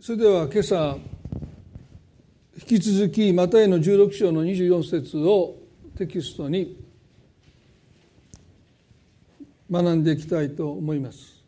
[0.00, 0.96] それでは今朝
[2.54, 5.56] 引き続きマタイの16章の24節を
[5.96, 6.78] テキストに
[9.68, 11.42] 学んでいきたいと思います。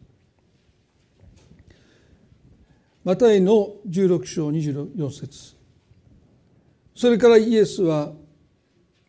[3.05, 5.55] マタイの16章24節
[6.97, 8.11] それからイエスは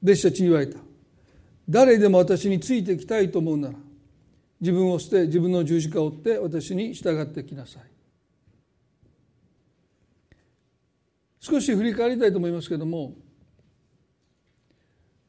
[0.04, 0.78] 弟子たちに言われた。
[1.68, 3.76] 誰でも私についてきたいと思うなら
[4.60, 7.91] 自分を捨て自分の十字架を追って私に従ってきなさい。
[11.42, 13.16] 少し振り返りたいと思いますけれども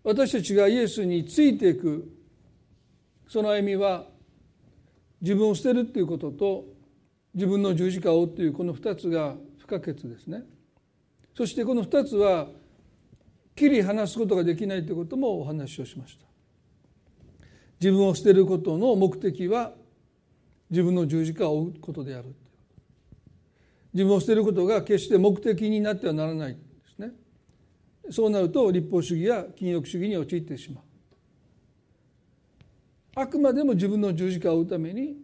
[0.04, 2.06] 私たちがイエスについていく
[3.26, 4.04] その歩みは
[5.22, 6.64] 自分を捨てるということと
[7.34, 10.42] 自分の十字架を追うというこの2つが不可欠ですね。
[11.34, 12.48] そしてこの2つは
[13.56, 16.26] 切り離すことができないということもお話をしました。
[17.80, 19.72] 自分を捨てることの目的は
[20.68, 22.34] 自分の十字架を追うことである
[23.92, 26.60] 自分を捨てることが決して目的になってはならないで
[26.95, 27.10] すね。
[28.11, 30.84] そうなると立法主義や禁欲主義に陥ってしまう。
[33.14, 35.16] あくまでも自分の十字架を追うために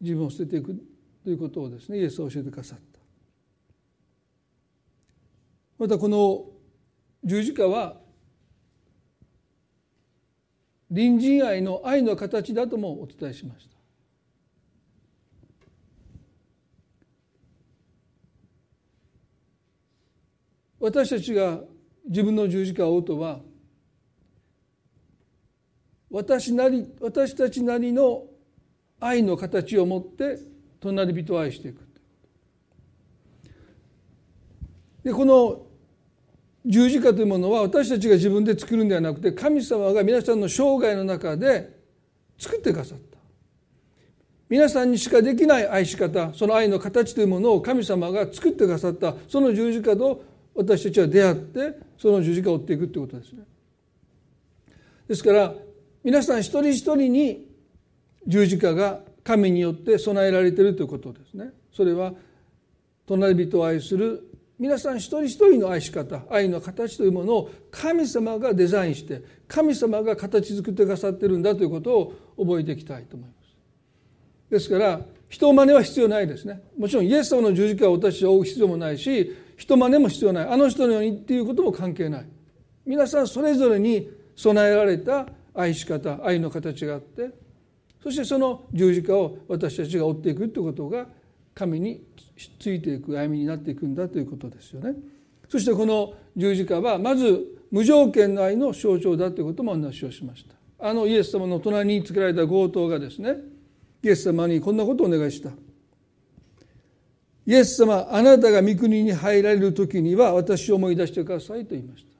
[0.00, 0.74] 自分を捨てていく
[1.22, 2.84] ということをですねイエスは教えてくださった。
[5.78, 6.46] またこの
[7.22, 8.00] 十字架は
[10.88, 13.75] 隣人愛の愛の形だともお伝えしました。
[20.78, 21.60] 私たちが
[22.06, 23.40] 自分の十字架を追うとは
[26.10, 28.24] 私なり私たちなりの
[29.00, 30.38] 愛の形を持って
[30.80, 31.86] 隣人を愛していく。
[35.02, 35.62] でこの
[36.64, 41.70] 十字架というものは私たちが自分で作るんではなくて神様が皆さんの生涯の中で
[42.38, 43.16] 作ってくださった。
[44.48, 49.14] 皆さんにしかできない愛し方その愛の形というものを神様が作ってくださった。
[49.28, 50.24] その十字架と
[50.56, 53.42] 私たちは出会ってその十字架を追っていくということですね。
[55.06, 55.54] ですから
[56.02, 57.46] 皆さん一人一人に
[58.26, 61.50] 十字架が神によって備えられているということですね。
[61.72, 62.14] それは
[63.06, 64.28] 隣人を愛する
[64.58, 74.50] 皆さん一人一人の愛し方愛の形というものを神様がデザインして神様が形作ってくださってるんだということを覚えていきたいと思います。
[74.50, 76.62] ですから人を真似は必要ないですね。
[76.78, 82.26] もちろんイエス様の十字架を私は追う必要もないし人真似も必要ないあの人のようにっていうことも関係ない
[82.84, 87.30] 皆さんそれぞれに備えられた愛し方愛の形があって
[88.02, 91.06] そしてその十字架を私たちが追っていくということが
[91.54, 92.04] 神に
[92.60, 94.94] ついていく歩みになっていくんだということですよね。
[95.48, 100.54] そしてこの十字架はまず無条件の愛の象徴だということもお話をしました。
[100.78, 103.36] あのイエス様の隣に作られた強盗がですね
[104.02, 105.50] イエス様にこんなことをお願いした。
[107.46, 112.10] イエス様あなたが御国に入られる時には私を思い出してくださいと言いました。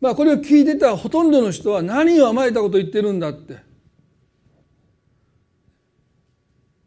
[0.00, 3.58] まあこれを聞いてたほとんどの人は何を甘えたこと言ってるんだって。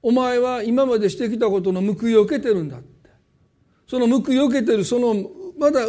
[0.02, 3.10] お前は今までしてきたことの報いを受けてるんだって。
[3.86, 5.30] その報いを受けてるその
[5.60, 5.82] まだ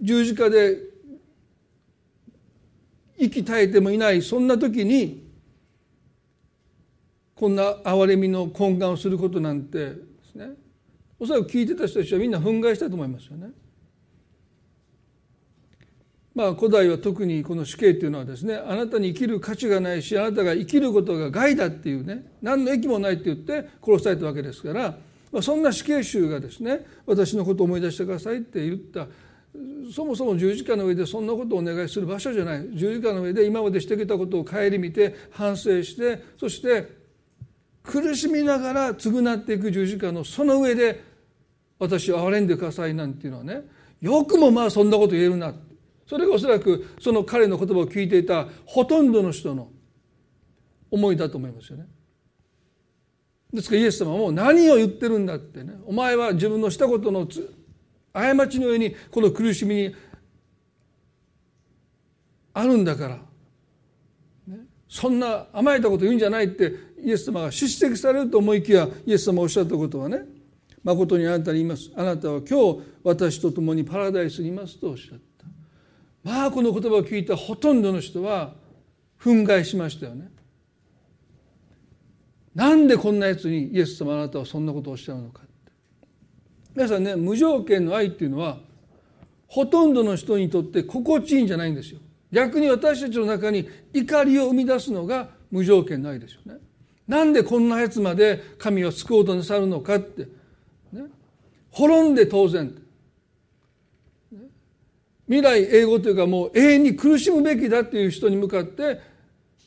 [0.00, 0.78] 十字架で
[3.18, 5.25] 息絶えてもいないそんな時に
[7.36, 9.94] こんな憐れみの懇願をすることなんてで
[10.32, 10.48] すね
[11.20, 13.48] おそらく聞いてた人たちはみんな憤慨したと思いますよね。
[16.34, 24.98] まあ古代は特にこの死刑っていうのはですねあなたに生きる価値がないしあなたが生きることが害だっていうね何の益もないって言って殺されたわけですから、
[25.32, 29.06] まあ、そんな死刑囚がですね私のことを思い出してくださいって言った
[29.94, 37.05] そもそも十字架の上でそんなことをお願いする場所じゃない十字架の上で今までしてきたことを顧みて反省してそして
[37.86, 41.02] 苦しみながら償っていく十字架のその上で
[41.78, 43.62] 私を憐れんでくださいなんていうのはね
[44.00, 45.54] よくもまあそんなこと言えるな
[46.06, 49.70] それがおそらくその彼の言葉を聞いていたほとんどの人の
[50.90, 51.86] 思いだと思いますよね。
[53.52, 57.26] ですからイエス様はもう何を言ってるんだってねお前は自分のしたことの
[58.12, 59.94] 過ちの上にこの苦しみに
[62.52, 63.16] あるんだから、
[64.48, 66.72] ね、そんな甘えたこと言うんじゃないって
[67.02, 70.20] イエス様が叱責されると思いきやイエス様おっしゃったことはね
[70.82, 71.90] 誠にあなたに言います。
[71.96, 75.46] あなたは今日私と共にパラダイスにいますとおっしゃった。
[76.22, 78.54] まあこの言葉を聞いたほとんどの人は
[79.20, 80.30] 憤慨しましたよね。
[82.54, 85.52] なんでこんなやつにイエス様あなたはそんなことをおっしゃるのかって。
[86.74, 88.58] 皆さんね無条件の愛っていうのは
[89.48, 91.98] ほとんどの人にとって心地いいんじゃないんですよ。
[92.30, 96.58] 逆に私たちの中に怒りを生み出すのが無条件の愛ですよね。
[97.08, 100.26] なんでこんなやつまで神は救おうとなさるのかって、
[100.92, 101.02] ね、
[101.70, 102.74] 滅んで当然。
[105.26, 109.00] 未来英語というかもう永遠に苦しむべきだっていう人に向かって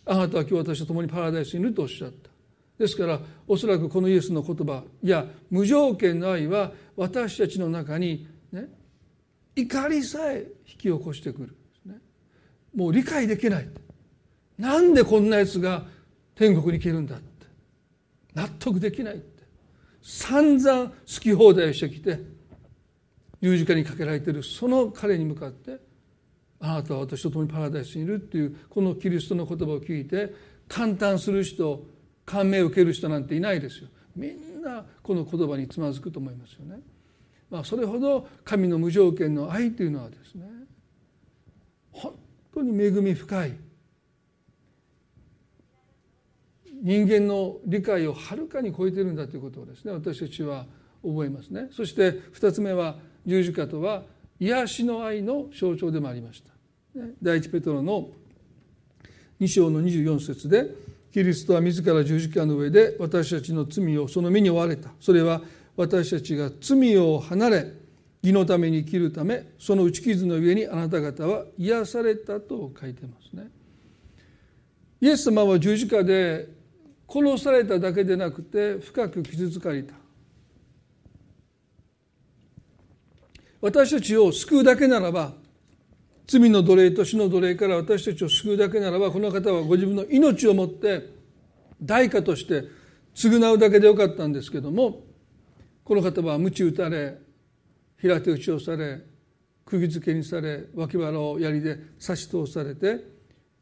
[0.06, 2.30] あなたは今日私と共にパラダイスにいるとおっしゃった。
[2.78, 8.68] ですからおそらくこのイエスの言葉いや無条件の愛は私たちの中にね
[9.56, 11.56] 怒りさえ引き起こしてくる、
[11.86, 11.96] ね、
[12.74, 13.70] もう理解できない。
[14.58, 15.86] なんでこんなやつが
[16.36, 17.18] 天国に行けるんだ
[18.34, 19.44] 納得できないって。
[20.02, 22.20] 散々好き放題をしてきて
[23.42, 24.44] 十字架にかけられている。
[24.44, 25.78] その彼に向かって
[26.60, 30.34] あなたは私と共にパラダイスにいるっていうこのキリストの言葉を聞いて
[30.68, 31.86] 感嘆する人
[32.26, 33.90] 感銘を受ける人なんていないですよ。
[34.16, 36.80] みんなこの言葉につまずくと思いますよね。
[37.50, 40.46] まあ、それほど神の無条件の愛というのはですね
[41.92, 42.14] 本
[42.54, 43.69] 当に恵み深い。
[46.82, 50.66] 人間の理解をはるかに超えているんだということをですね私たちは
[51.04, 51.68] 覚えますね。
[51.72, 54.04] そして2つ目は十字架とは
[54.40, 56.52] 癒しの愛の象徴でもありました。
[57.22, 58.10] 第一ペトロの
[59.40, 60.68] 2章の24節で
[61.14, 64.90] キリストは自ら十字架の上で私たちの罪をその身に追われた。
[65.00, 65.42] それは
[65.76, 67.74] 私たちが罪を離れ
[68.22, 73.50] 義のために生きるためその打ち傷の上にあなた方は癒されたと書いてますね。
[75.02, 76.59] イエス様は十字架で
[77.10, 79.96] 殺されただけでなくて深く傷つかれた。
[83.62, 85.34] 私たちを救うだけならば
[86.28, 91.10] 罪の奴隷と死の奴隷から私たちを救うだけならばこの方はご自分の命をもって
[91.82, 92.66] 代価として
[93.16, 95.04] 償うだけでよかったんですけども
[95.84, 97.18] この方は鞭打たれ
[97.98, 99.02] 平手打ちをされ
[99.66, 103.04] 釘付けにされ脇腹を槍で刺し通されて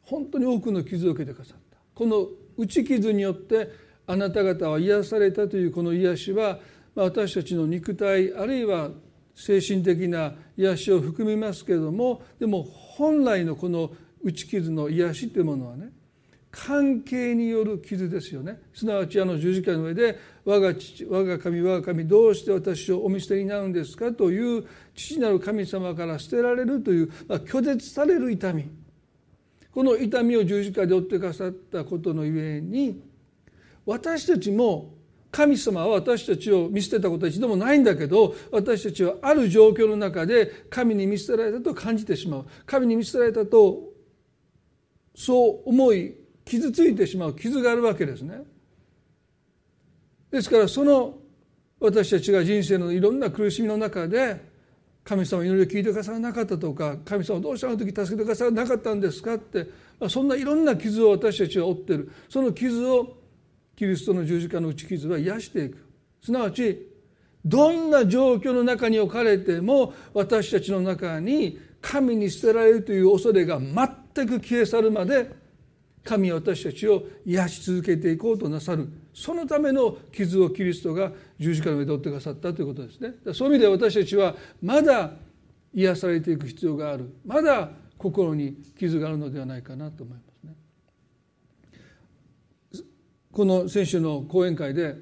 [0.03, 1.77] 本当に多くの傷を受けてくださった。
[1.93, 3.69] この打ち傷によって
[4.07, 6.59] あなた方は癒されたというこの癒しは
[6.95, 8.89] 私たちの肉体あるいは
[9.35, 13.91] 精神的な癒しを含みますけれどもでも本来のこの
[14.23, 15.91] 打ち傷の癒しというものはね
[16.49, 24.63] 関係による傷ですよねすなわちあの十字架の上で「我が父我が神我が神どうして私をお見捨てになるんですか?」という
[24.95, 28.63] 父なる神様から捨てられるという、まあ、拒絶される痛み
[29.77, 32.99] この痛みを十字架で負ってかさったことのゆえに
[33.85, 34.95] 私たちも
[35.29, 43.93] 神様は私たちを見捨てたことは一度もないんだけど私たちはある状況の中で神に見捨てられたと感じてしまう神に見捨てられたと
[45.13, 48.41] そう思い傷ついてしまう傷があるわけですね。
[50.31, 51.19] ですからその
[51.79, 54.41] 私たちが人生のいろんな苦しみの中で
[55.07, 59.63] 神様祈りを聞いてくださらなかったとか神様どうしてあの時助けてくださらなかったんですかって、
[60.01, 62.11] まあ、そんないろんな傷を私たちは負ってる。
[62.27, 63.15] その傷を
[63.77, 65.77] キリストの十字架の打ち傷は癒していく。
[66.21, 66.91] すなわち
[67.45, 75.31] どんな状況の中に置かれても私たちの中に神に捨てられるという恐れが全く消え去るまで
[76.03, 78.89] 神は私たちを癒し続けていこうとなさる。
[79.13, 83.13] そのための傷をキリストが十字架の上で負ってくださったということですね。
[83.33, 85.11] そういう意味で私たちはまだ
[85.73, 87.09] 癒されていく必要がある。
[87.25, 90.55] まだ心に傷があるのではないかなと思いますね。
[93.31, 94.95] この先週の講演会で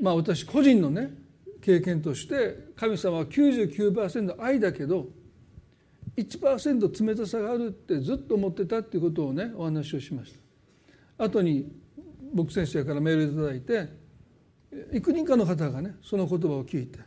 [0.00, 1.12] まあ私個人のね
[1.60, 5.06] 経験として神様は99%愛だけど
[6.16, 10.34] 1%冷たさがあるってずっと思ってたっていうことをねお話をしまし
[11.18, 11.24] た。
[11.24, 11.70] 後に
[12.32, 13.99] 僕先生からメールいただいて
[14.92, 16.98] 幾人かの方がねその言葉を聞いて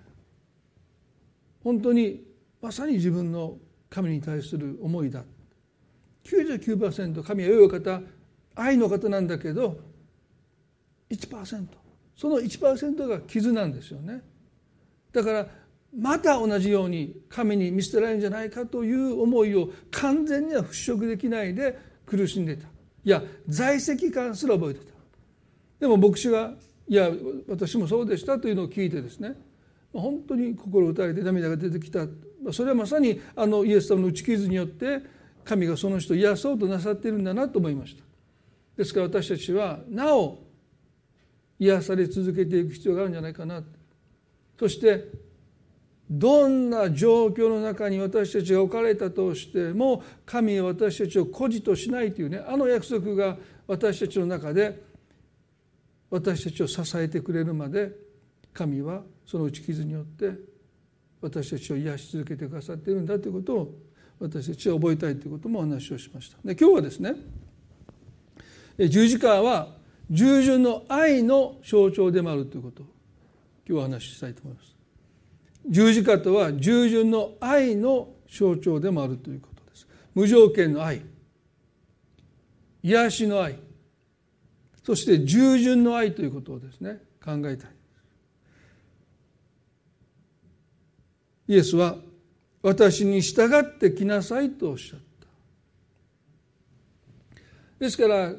[1.63, 2.24] 本当に
[2.62, 3.58] まさに自分の
[3.89, 5.24] 神に対する思いだ。
[6.24, 8.01] 99%神は良いお方
[8.55, 9.77] 愛の方なんだけど
[11.10, 11.67] 1%
[12.15, 14.22] その1%が傷なんですよね。
[15.12, 15.48] だから
[15.96, 22.67] また同じように神に見捨てられるんじゃないかという思いを完全には払拭できないで苦しんでた。
[23.05, 24.93] いや在籍感すら覚えてた。
[25.82, 26.55] でも牧師が
[26.88, 27.12] 「いや
[27.48, 29.36] 私もそうでした」というのを聞いてですね。
[29.94, 32.08] 本当に心打たれて涙が出てきた。
[32.52, 35.02] それはまさにあのイエス様の打ち傷によって
[35.46, 38.04] 神がその人を癒そうとなさっているんだなと思いました。
[38.75, 40.40] ですから私たちはなお
[41.60, 43.63] 癒され続けていく必要があるんじゃないかな。
[44.60, 45.10] そして
[46.10, 53.38] どんな状況の中に私たちが置かれたとしても神は私たちを孤児としないというねあの約束が
[53.68, 54.84] 私たちの中で
[56.13, 57.91] 私たちを支えてくれるまで
[58.53, 60.32] 神はその打ち傷によって
[61.20, 63.74] 私たちを癒し続けてくださっているんだということを
[64.20, 66.38] 私たちは覚えたいということもお話をしました。
[66.46, 67.15] で今日はですね
[68.77, 69.70] 十字架は
[70.12, 72.84] 従順の愛の象徴でもあるということ。
[72.84, 72.86] を
[73.67, 74.75] 今日はお話ししたいと思います。
[75.67, 79.88] 十字架とは従順の愛の象徴でもあるということです。
[80.13, 81.01] 無条件の愛。
[82.84, 83.58] 癒しの愛。
[84.84, 87.70] そして従順の愛ということをですね考えたい。
[91.48, 91.98] イエスは
[92.62, 95.04] 私に従ってきなさいとおっしゃった。
[97.80, 98.34] ですから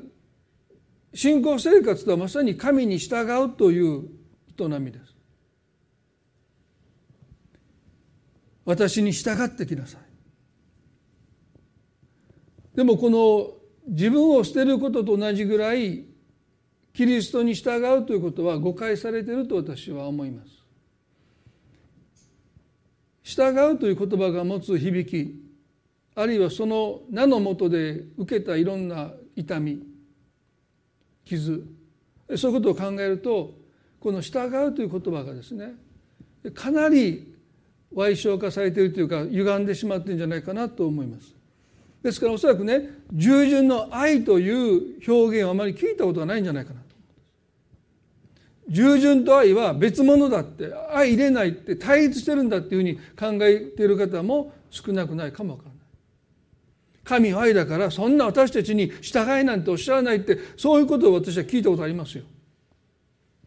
[1.13, 4.09] 信仰生活とはまさに神に従うという
[4.59, 5.15] 営みです。
[8.65, 10.01] 私に従ってきなさい。
[12.77, 13.53] でもこの
[13.87, 16.05] 自分を捨てることと同じぐらい
[16.95, 20.65] キリストに従うということは誤解されていると私は思います
[23.25, 25.45] 従うという言葉が持つ響き
[26.15, 29.83] あるいはその名のもとで受けたいろんな痛み
[31.25, 31.67] 傷
[32.37, 33.55] そういうことを考えると
[33.99, 35.73] この従うという言葉がですね
[36.55, 37.35] かなり
[37.91, 41.35] 歪小化されているというか歪んでしまっているんじゃないかなと思います。
[42.03, 46.84] ですからおそらくね従順の愛という表現をあまり聞いたことがないんじゃないかな
[48.69, 52.97] 従順と愛は別物だって愛入れないって対立してるんだっていうふうに
[53.39, 55.79] 考えている方も少なくないかもわからない。
[57.05, 62.25] 神は愛だからそんな私たちに従いなんておっしゃらないってそういうことを私は聞いたことありますよ。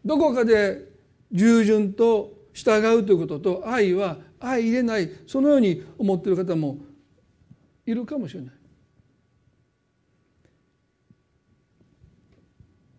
[0.04, 0.88] どこかで
[1.32, 6.78] 従順と従うということと愛は相入れないそのように思っている方も
[7.84, 8.52] いるかもしれない。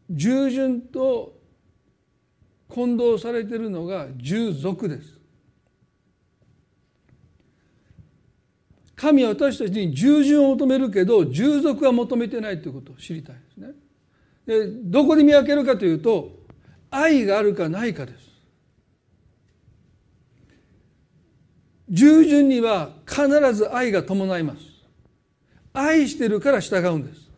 [0.09, 1.38] 従順と
[2.69, 5.19] 混同されているのが従属です。
[8.95, 13.69] 神は私たちに従順を求めるけど従属は求めてないということを知りたいですね。
[14.45, 16.31] でどこで見分けるかというと
[16.91, 18.29] 愛があるかないかです。
[21.89, 24.59] 従順には必ず愛が伴います
[25.73, 27.29] 愛してるから従うんです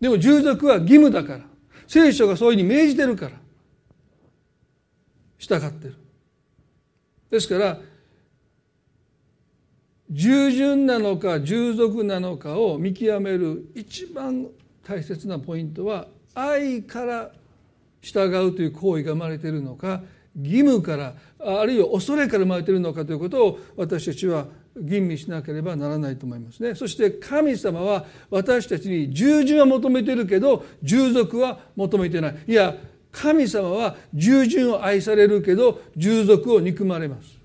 [0.00, 1.40] でも従属は義務だから
[1.86, 3.32] 聖書がそういうふうに命じてるから
[5.42, 5.96] 従ってる。
[7.28, 7.78] ですから
[10.08, 14.46] 従順なのか従属なのかを見極める一番
[14.84, 17.30] 大切なポイントは愛から
[18.02, 20.02] 従うという行為が生まれているのか
[20.40, 24.46] 義務からあるいは恐れから生まれているのかということを私たちは
[24.76, 26.74] 吟味しなければならないと思いますね。
[26.74, 32.36] そして神様は私たちに従順は求めてるけど従属は求めてない。
[32.46, 32.76] いや
[33.12, 37.38] 神様は従順を愛されるけど従属を憎まれます。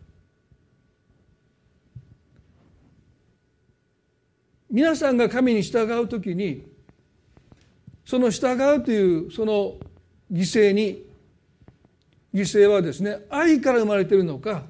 [4.70, 6.66] 皆さんが神に従う時に
[8.06, 9.76] その従うというその
[10.32, 11.06] 犠牲に
[12.34, 14.64] 犠牲はですね愛から生まれているのか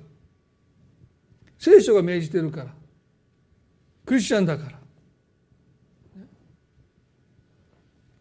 [1.57, 2.67] 聖書が命じてるから
[4.05, 4.77] クリスチャンだから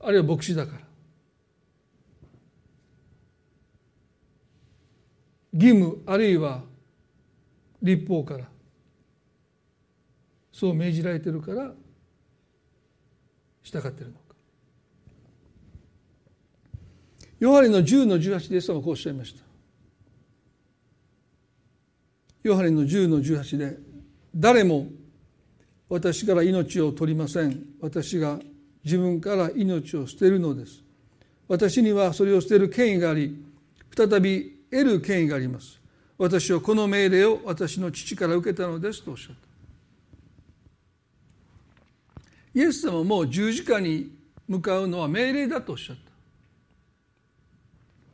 [0.00, 0.86] あるいは牧師だから。
[5.56, 6.62] 義務あるいは
[7.82, 8.44] 立法から。
[10.52, 11.70] そう命じられてるから
[13.62, 14.20] 従ってるのか。
[17.38, 19.42] ヨハネの10の18でイエス様はこうおっしゃいました。
[22.42, 23.76] ヨハネの10の18で
[24.34, 24.88] 誰も
[25.88, 27.62] 私から命を取りません。
[27.80, 28.40] 私が
[28.84, 30.82] 自分から命を捨てるのです。
[31.48, 33.44] 私にはそれを捨てる権威があり
[33.94, 35.80] 再び得る権威があります。
[36.18, 39.40] 私はこの命令を私の父から受けたのですとおっしゃった。
[42.54, 44.16] イエス様も十字架に
[44.49, 46.02] 向かうのは命令だとおっしゃった。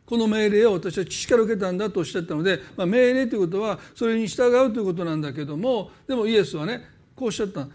[0.04, 6.82] この命令を私は父から受けたんだとおっしゃったので、まあ、命令ということはそれに従うということなんだけどもでもイエスはね
[7.16, 7.66] こうおっしゃった。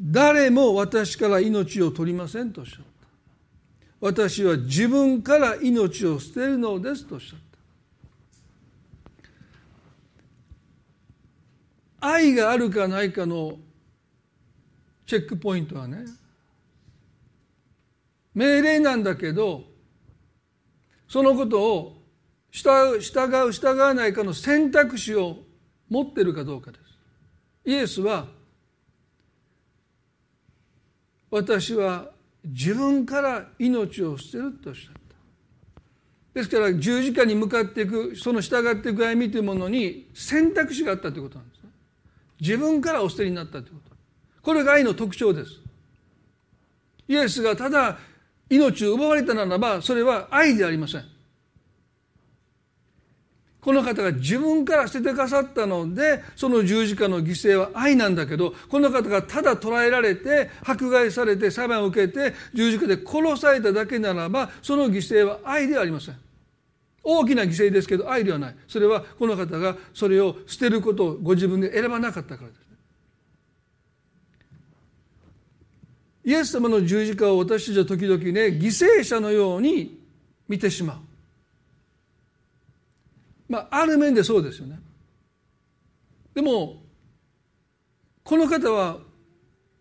[0.00, 2.97] 誰も私から命を取りませんとおっしゃった。
[4.00, 7.38] 私は自分から命を捨てるのですとおっしゃっ
[12.00, 12.06] た。
[12.06, 13.58] 愛があるかないかの
[15.04, 16.04] チェックポイントはね
[18.34, 19.64] 命令なんだけど
[21.08, 22.02] そのことを
[22.52, 25.38] 従う従う従わないかの選択肢を
[25.88, 26.84] 持ってるかどうかです。
[27.64, 28.26] イエスは
[31.30, 32.10] 私は
[32.48, 34.98] 自分から命を捨てるとおっしゃった。
[36.34, 41.70] ですから十字架に向かっていくその従っていく歩みというものに選択肢があったということなんですね。
[42.40, 43.96] 自分からお捨てになったということ。
[44.42, 45.52] これが愛の特徴です。
[47.08, 47.98] イエスがただ
[48.48, 51.17] 命を奪われたならばそれは愛でありません。
[53.60, 66.16] この方が自分から捨ててくださったのでその十字架の犠牲は愛なんだけどこの方がただ捕らえられて迫害されて裁判を受けて十字架で殺されただけならばその犠牲は愛ではありません。
[67.02, 68.56] 大きな犠牲ですけど愛ではない。
[68.68, 72.60] それはこの方がそれを捨てることをご自分で選ばなかったからです。
[76.24, 79.98] イエス様の十字架を私たちは時々ね犠牲者のように
[80.46, 81.07] 見てしまう。
[83.48, 84.78] まあある面でそうですよね。
[86.34, 86.82] でも
[88.22, 88.98] この方は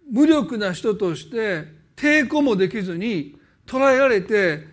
[0.09, 4.65] 無力な人として抵抗もできずに捕らえられて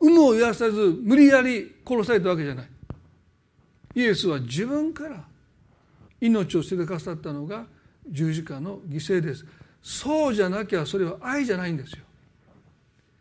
[0.00, 2.68] 有無を言わさず無理やり殺されたわけじゃない。
[3.96, 5.24] イエスは自分から
[6.20, 7.66] 命を捨ててくださったのが
[8.08, 9.44] 十字架の犠牲です。
[9.82, 12.04] そうじゃなきゃそれは愛じゃないんですよ。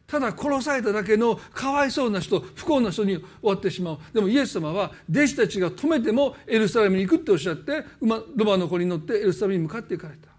[0.09, 3.99] ただ殺されただけのかわいそうな人不幸な人に終わってしまう。
[4.11, 10.29] でもイエス様は弟子たちが止めてもエルサレムに行くっておっしゃって馬ロバの子に乗ってエルサレムに向かっていかれた。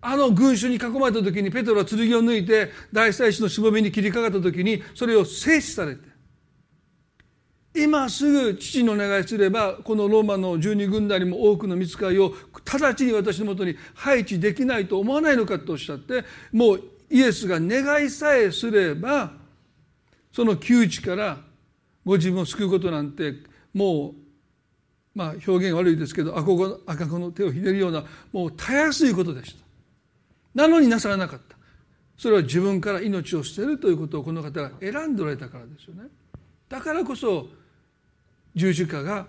[0.00, 6.16] あの群衆に囲まれた時にペトロは剣を抜いて大祭司のしぼみに切りかかった時にそれを制止されて。
[7.76, 12.34] 今すぐ父のお願いすればこのローマの十二軍団にも多くの見つかりを
[12.64, 19.32] 直ちに私のもとに配置できないと思わないのかとおっしゃってもうイエスが願いさえすれば
[20.32, 21.38] その窮地から
[22.04, 23.34] ご自分を救うことなんて
[23.72, 24.14] もう
[25.14, 29.64] まあ表現悪いですけど赤子赤子の手をひねるようなもうたやすいことでした。
[30.54, 31.56] なのになさらなかった。
[32.18, 36.08] それは自分から命を捨てるということをこの方が選んでおられたからですよね。
[36.68, 37.46] だからこそ
[38.54, 39.26] 十字架が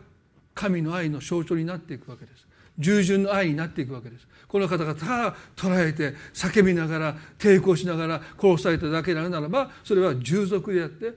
[0.54, 2.47] 神の愛の象徴になっていくわけです。
[2.78, 4.28] 従順の愛になっていくわけです。
[4.48, 11.14] この方がただ捉えて叫びながら抵抗しながら殺されただけなるならばそれは従属であって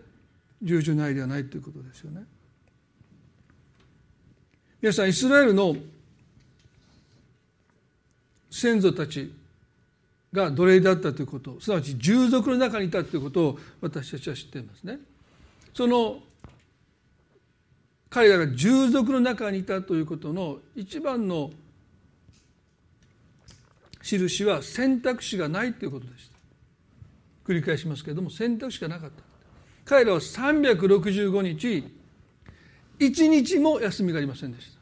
[0.62, 2.24] 従順の愛ではないということですよね。
[4.80, 5.76] 皆さんイスラエルの
[8.50, 9.32] 先祖たち
[10.32, 14.98] が奴隷だったということすなわち従属の中にいたということを私たちは知っていますね。
[15.74, 16.22] その
[18.10, 21.52] 彼らが従属の中にいたということの一番の
[24.02, 26.36] 印は選択肢がないということでした。
[27.46, 29.22] 繰り返しますけれども選択肢がなかった。
[29.84, 31.84] 彼らは365日
[32.98, 34.80] 一日も休みがありませんでした。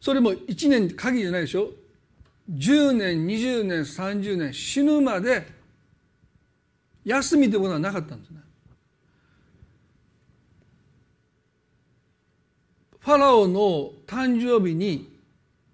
[0.00, 1.70] それも1年限りじゃないでしょ。
[2.50, 5.46] 10年20年30年死ぬまで
[7.04, 8.43] 休みというものはなかったんですね。
[13.04, 15.12] ファラオの誕生日に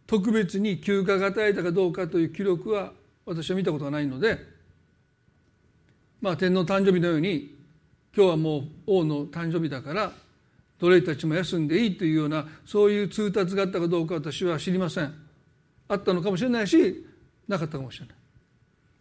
[0.08, 2.92] 特別に休暇が与えたかどうかという記録は
[3.24, 4.36] 私は見たことがないので、
[6.20, 7.56] まあ、天皇誕生日のように
[8.16, 10.10] 今日はもう王の誕生日だから
[10.80, 15.14] 奴隷たちも休んでいいというようなそういう通達があったかどうか私は知りません。
[15.86, 17.06] あったのかもしれないし
[17.46, 18.16] なかったかもしれない。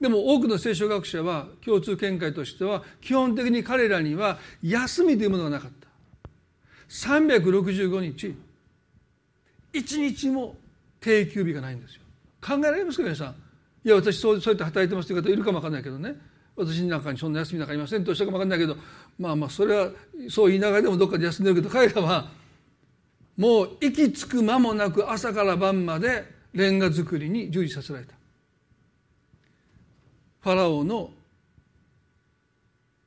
[0.02, 5.79] でも多くの聖書学者は共通見解としては基本的に彼らには休みというものがなかった。
[6.90, 8.36] 365日。
[9.72, 10.56] 一日も
[11.00, 12.02] 定休日がないんですよ。
[12.42, 13.36] 考えられますか皆さん？
[13.86, 16.16] いや私そうそうやって働いてますという方いるかもわかんないけどね。
[16.56, 18.76] 私の中にそんな休みなんかありませんとしたかもわかんないけど
[19.18, 19.92] まあまあそれは
[20.30, 22.32] そう言いながらでもどっかで休んでるけど彼らは
[23.38, 28.14] もう息つく間もなく朝から晩までレンガ作りに従事させられた。
[30.42, 31.12] ファラオの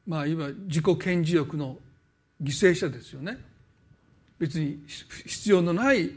[0.07, 1.77] まあいわゆる自己顕示欲の
[2.43, 3.39] 犠牲者ですよね。
[4.43, 4.83] 別に
[5.25, 6.11] 必要のない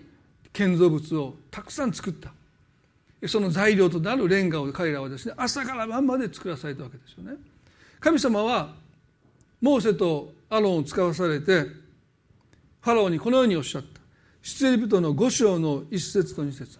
[0.52, 2.34] 建造物をたくさん作った。
[3.28, 7.38] その材料となるレンガを彼らはですね朝から晩まで作らされたわけですよね。
[8.00, 8.74] 神様は
[9.62, 14.02] モーセとアロンを使わされてファラオにこのようにおっしゃった。
[14.42, 16.80] 出エリ人の五章の一節と二節。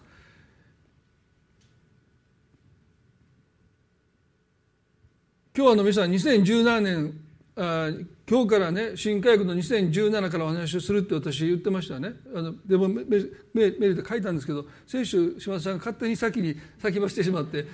[5.56, 12.14] 今日の皆さん2017年今日からね新科学の2017からお話をするって私言ってましたね。
[12.34, 13.04] あのでもメ
[13.54, 17.64] メールで書いたんですけど先週島田さんが勝手に先に先走ってしまって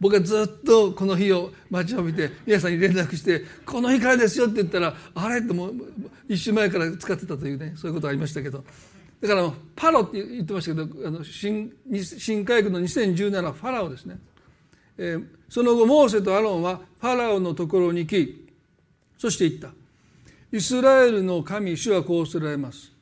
[0.00, 5.74] 僕はずっとこの日を待ちわびて皆さんに連絡して「この日からですよ」って言ったら「あれ?」ってもう
[6.28, 8.64] 一週前から使ってたというねそういうことありましたけど。
[9.20, 11.72] だからパロって言ってましたけどあの新
[12.18, 14.18] 新科学の2017ファラオですね、
[14.98, 18.48] えー、その後モーセとアロンはファラオのところに行き
[19.16, 19.81] そして言った。
[20.52, 22.92] イスラエルの神主はこうおられます。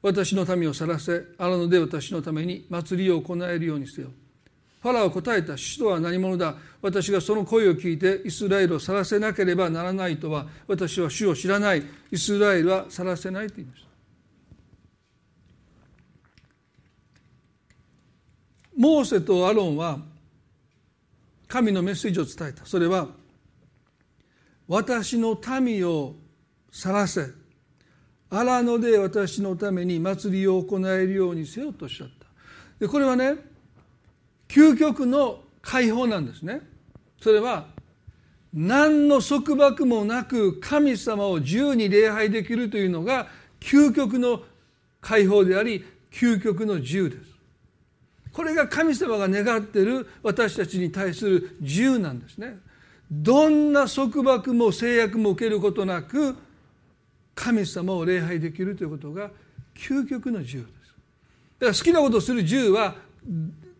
[0.00, 4.08] 私の民を去らせ荒野で私のために祭りを行えるようにせよ。
[4.80, 6.54] ファラオ答えた主とは何者だ？
[6.80, 11.82] 私がその声を聞いてイスラエルを去らせなければならないとは私は主を知らない。
[12.10, 13.90] イスラエルは去らせないと言いました。
[18.78, 19.98] モーセとアロンは
[21.46, 22.64] 神のメッセージを伝えた。
[22.64, 23.08] それは
[24.70, 26.14] 私の民を
[26.70, 27.26] 去らせ
[28.30, 32.26] 荒野で私のために祭りを行えるようにせよとおっしゃった。
[32.78, 33.34] でこれはね
[34.46, 36.60] 究極の解放なんですね。
[37.20, 37.66] それは
[38.54, 43.26] 何の束縛もなく神様を自由に礼拝できるというのが
[43.58, 44.44] 究極の
[45.00, 47.22] 解放であり究極の自由です。
[48.32, 52.69] これが神様が願っている私たちに対する自由なんですね。
[53.10, 56.36] どんな束縛も制約も受けることなく
[57.34, 59.30] 神様を礼拝できるということが
[59.74, 60.72] 究極の自由です。
[61.58, 62.96] だから好きなことをする自由は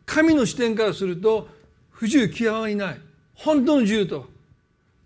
[0.04, 1.48] 神の視点からすると
[1.90, 3.00] 不自由極まりない。
[3.34, 4.28] 本当の自由と。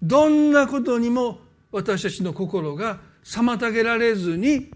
[0.02, 1.38] どんなことにも
[1.72, 4.70] 私たちの心が妨げられずに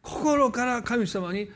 [0.00, 1.50] 心から神様に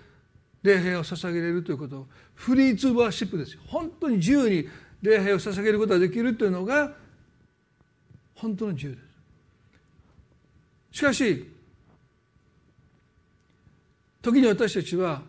[0.63, 2.07] 礼拝を捧げれるということ。
[2.35, 3.61] フリーツーバーシップですよ。
[3.67, 4.69] 本当に自由に
[5.03, 6.93] 礼拝を捧げることができるというのが
[8.35, 9.01] 本当の自由で
[10.93, 10.99] す。
[10.99, 11.53] しかし
[14.23, 15.23] 時に私たちは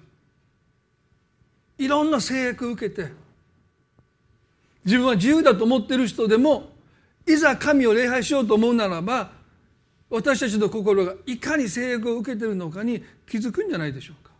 [1.78, 3.12] いろんな制約を受けて
[4.86, 6.72] 自分は自由だと思っている人でも
[7.28, 9.32] いざ神を礼拝しようと思うならば
[10.10, 14.32] 私たちの心がいかに制約を受けているのかに気づくんじゃないでしょうか。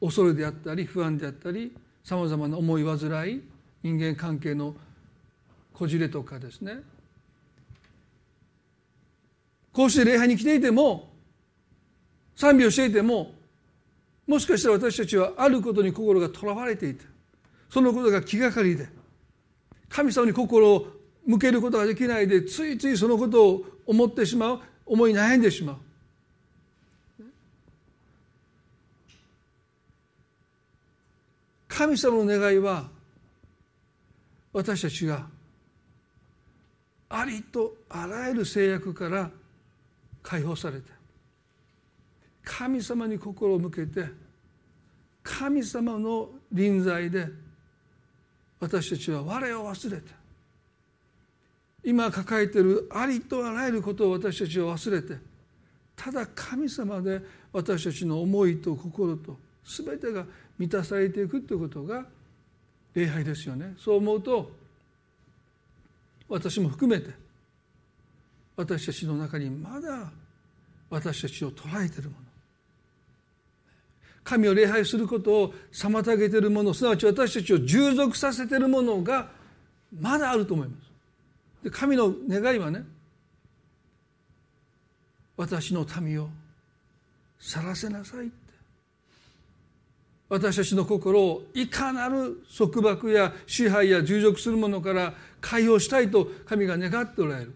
[0.00, 1.72] 恐れであったり不安であったり
[2.06, 2.96] さまざまな思い煩
[3.28, 3.42] い
[3.82, 4.76] 人間関係の
[5.74, 6.76] こじれとかですね。
[9.72, 11.10] こうして礼拝に来ていても
[12.36, 13.32] 賛美をしていても
[14.24, 17.04] もしかしたら私たちはあることに心がとらわれていて
[17.68, 18.88] そのことが気がかりで
[19.88, 20.86] 神様に心を
[21.26, 25.76] 向けることができないでついついそのことを思ってしまう思い悩んでしまう。
[31.76, 32.88] 神様の願いは
[34.54, 35.26] 私たちが
[37.10, 39.30] ありとあらゆる制約から
[40.22, 40.90] 解放されて
[42.42, 44.06] 神様に心を向けて
[45.22, 47.26] 神様の臨在で
[48.58, 50.10] 私たちは我を忘れて
[51.84, 55.20] 今抱えているありとあらゆることを私たちは忘れて
[55.94, 57.20] ただ神様で
[57.52, 59.36] 私たちの思いと心と
[59.66, 60.24] 全てが
[60.58, 62.04] 満たされていくということが
[62.94, 63.74] 礼拝ですよね。
[63.78, 64.50] そう思うと
[66.28, 67.10] 私も含めて
[68.56, 70.10] 私たちの中にまだ
[70.88, 72.26] 私たちを捉えているもの。
[74.24, 79.28] 神を礼拝することを妨げているものすなわち私たちを従属させているものが
[80.00, 80.90] まだあると思います。
[81.62, 82.84] で神の願いはね
[85.36, 86.28] 私の民を
[87.38, 88.30] 去らせなさい。
[90.28, 97.54] 私たちの心をいかなる束縛や支配や従属するものから解放したいと神が願っておられる。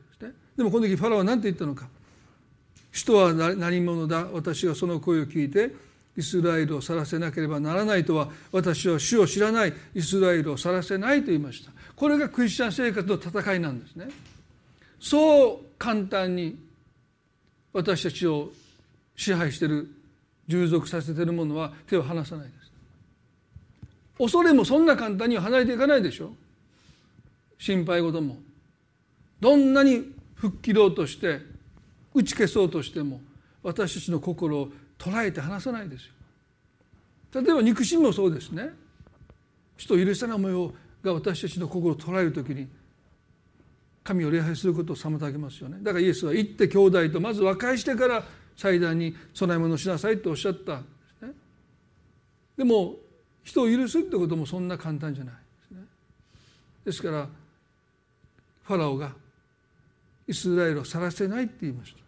[0.57, 1.89] でもこの時ファラオは何て言ったのか。
[2.93, 4.27] 主とは何者だ。
[4.33, 5.75] 私がその声を聞いて
[6.17, 9.73] イスラエルを去らせなければならないとは私は主を知らない。
[9.95, 11.73] イスラエルを去らせないと言いました。
[11.97, 14.09] これがクリスチャン生活の戦いなんですね。
[15.01, 16.59] そう簡単に
[17.73, 18.53] 私たちを
[19.17, 19.89] 支配している
[20.47, 22.60] 従属させているものは手を離さない。
[24.21, 26.33] 恐れもそんな簡単には離れていかないでしょ。
[27.59, 28.39] 心配事も。
[29.41, 31.41] どんなに吹っ切ろうとして
[32.13, 33.23] 打ち消そうとしても
[33.63, 36.13] 私たちの心を捉えて離さないですよ。
[37.43, 38.71] 例えば肉親もそうですね。
[39.79, 42.69] 人を許さない思いをが私たちの心を捉える時に
[44.05, 45.79] 神を礼拝することを妨げますよね。
[45.81, 48.23] だからイエスは行って兄弟とまず和解してから
[48.55, 50.83] 祭壇に供え物をしなさいとおっしゃった。
[52.59, 52.97] でも
[53.43, 55.87] 人を許すってこともそんな簡単じゃないですね。
[56.85, 57.29] ですから
[58.65, 59.13] ファラオが
[60.27, 61.99] イスラエルを去らせないって言いました。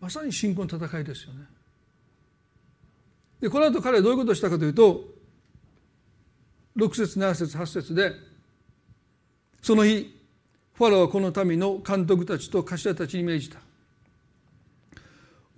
[0.00, 1.44] まさに信仰の戦いですよね。
[3.40, 5.04] でこの後彼はどういうことをしたかというと
[6.76, 8.12] 6節7節8節で
[9.62, 10.16] その日
[10.74, 13.58] ファラオはこの民の監督たちと頭たちに命じた。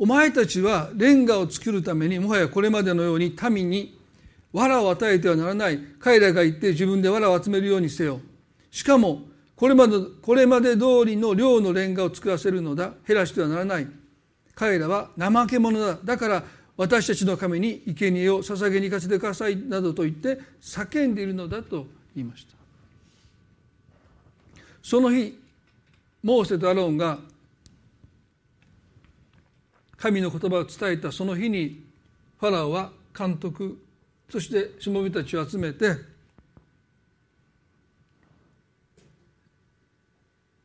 [0.03, 3.97] お前たちはレンガを作るためにもはやこれまでのように民に
[4.53, 8.19] 藁を与えてはならない彼らが言って自分で藁を集めるようにせよ。
[8.73, 9.23] しかも
[9.55, 13.87] これまでこれまで通りの量のレンガを作らせるのだ減らしてはならない。
[14.57, 16.43] 彼らは怠け者だだから
[16.77, 21.87] 私たちの神に生贄を捧げに行かせてくださいなどと言って叫んでいるのだと
[22.17, 22.55] 言いました。
[24.83, 25.39] その日
[26.25, 27.21] モーセとアロンが
[30.03, 31.81] 神の言葉を伝えたその日に
[32.41, 33.81] ファラオは監督
[34.29, 35.95] そしてしもべたちを集めて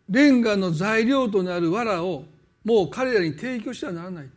[0.09, 2.25] レンガの材料となる藁を
[2.65, 4.29] もう彼らに提供してはならない。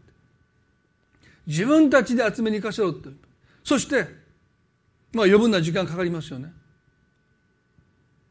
[1.46, 3.08] 自分たちで集めに行かせろって。
[3.64, 4.04] そして
[5.12, 6.52] まあ余分な時間かかりますよね。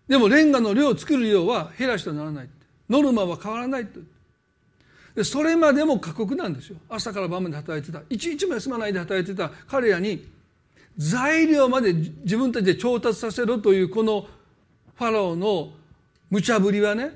[0.08, 2.50] でもレンガの量を作る量は減らしてはならない。
[2.90, 4.00] ノルマは変わらないって
[5.20, 6.78] でそれまでも過酷なんですよ。
[6.88, 8.02] 朝から晩まで働いてた。
[8.10, 9.52] 一日も休まないで働いてた。
[9.68, 10.26] 彼らに
[10.96, 14.30] 材料まで自分たちで調達させろというこの
[14.96, 15.74] ファラオの
[16.30, 17.12] 無茶ぶりはね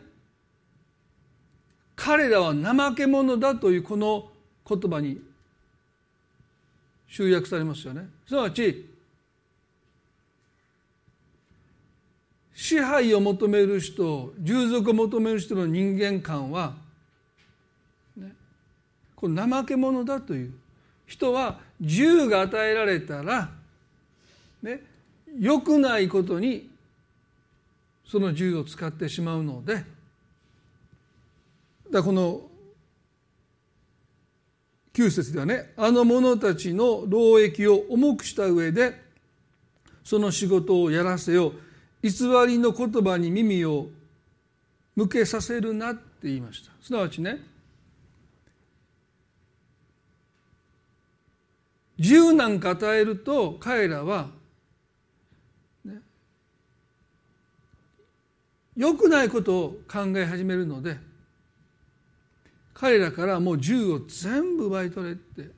[1.95, 4.29] 彼らは怠け者だというこの
[4.67, 5.21] 言葉に
[7.07, 8.09] 集約されますよね。
[8.27, 8.85] すなわち
[12.53, 16.82] 支配を求める人従属を求める人の人間観は、
[19.23, 20.53] これ怠け者だという。
[21.05, 23.51] 人は自由が与えられたら、
[24.61, 24.81] ね、
[25.39, 26.69] 良くないことに
[28.05, 29.85] その自由を使ってしまうので。
[31.89, 32.41] だこの
[34.93, 38.99] 9節ではねあの者たちの労役を重くした上で
[40.03, 41.53] その仕事をやらせよう
[42.01, 43.87] 偽りの言葉に耳を
[44.95, 46.71] 向けさせるなって言いました。
[46.81, 47.52] すなわちね
[52.03, 54.27] 自由なんか与えると彼らは、
[55.85, 56.01] ね、
[58.75, 60.97] 良くないことを考え始めるので
[62.73, 65.49] 彼らからもう銃を全部奪い取れって。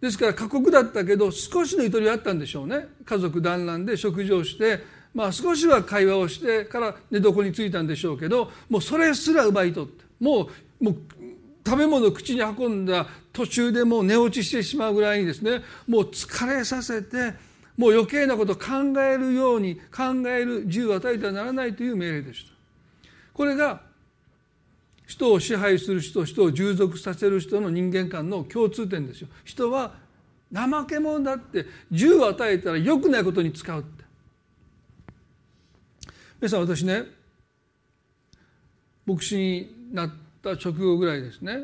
[0.00, 2.88] ですから過酷だったけど少しのゆとりはあったんでしょうね。
[3.04, 10.04] 家族団らんで食事をしてまあ少しは会話をしてから寝床に着いたんでしょうけどもうそれすら奪い取って。
[10.20, 10.48] も
[10.80, 10.96] うもう
[11.64, 17.34] 食べ物を口に運んだ途中でもう寝落ちしてしまうぐらいにですねもう疲れさせて
[17.76, 22.52] もう余計なことを考えるように考える自由を与えてはならないという命令でした。
[23.32, 23.80] これが
[25.06, 29.94] 人を支配する人人を従属させる人の人間観の共通点ですよ人は
[30.54, 34.04] 怠け者だって銃を与えたら良くないことに使うって
[36.40, 37.04] 皆さん私ね
[39.06, 41.58] 牧師になってた直後ぐらいですね。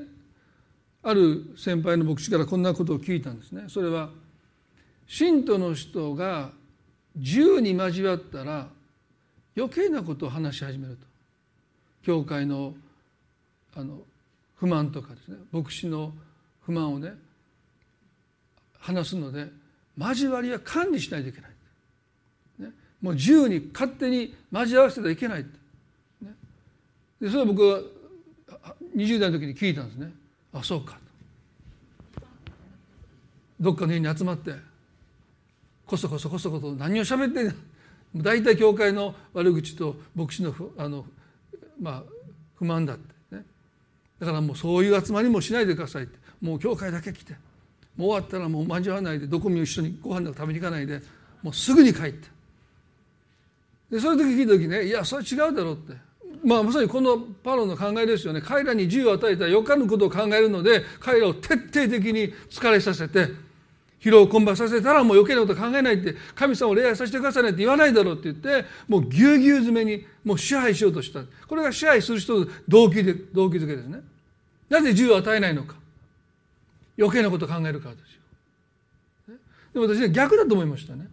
[1.02, 3.64] ある先輩の牧師からこんなことを聞いたんですね。
[3.68, 4.10] それは
[5.06, 6.50] 信徒の人が
[7.16, 8.68] 銃に交わったら
[9.56, 11.06] 余計なことを話し始めると。
[12.02, 12.74] 教会の
[13.74, 13.98] あの
[14.56, 15.36] 不満とかですね。
[15.52, 16.12] 牧師の
[16.66, 17.14] 不満をね
[18.80, 19.48] 話すので
[19.98, 21.50] 交わりは管理しないといけない、
[22.58, 25.44] ね、もう自由に勝手に交わせてはいけない、
[26.22, 26.34] ね、
[27.20, 27.95] でそれは僕
[28.96, 30.12] 20代の時に聞いたんですね。
[30.52, 30.98] あそうか。
[33.61, 34.52] どっかの家に集まって
[35.87, 37.52] こそこそこそこと何を喋ってんの？
[38.22, 41.05] 大体教会の悪口と牧師のあの、
[41.81, 42.02] まあ、
[42.55, 43.16] 不満だって
[44.18, 46.18] だからもうそういう集まりもしないでくださいって。
[46.40, 47.35] もう教会だけ来て。
[47.96, 49.26] もう終わったらもう交わらないで。
[49.26, 51.02] どこも一緒にご飯なんか食べに行かないで。
[51.42, 52.29] もうすぐに帰って。
[53.90, 56.05] でそういう時聞いた時ねいやそれ違うだろうって。
[56.46, 58.40] まあまさにこのパロの考えですよね。
[58.40, 63.28] 彼らに自由を与えたらよかぬことを考えるので彼らを徹底的に疲れさせて
[64.00, 71.24] 疲労困憊させたらもう余計なこと考えないって神様を礼拝させてくださいねって言わないだろうって言ってもうぎゅうぎゅう詰めにもう支配しようとした。
[71.48, 74.00] これが支配する人の動機で動機づけですね。
[74.68, 75.74] なぜ自由を与えないのか。
[76.96, 78.14] 余計なこと考えるからです
[79.32, 79.37] よ。
[79.74, 81.09] でも私は逆だと思いましたね。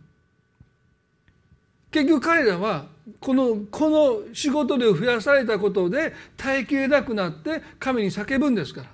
[1.94, 2.88] 結局彼らは
[3.20, 8.88] このこの仕事量を増やされたことで耐えきれなくなって神に叫ぶんですから。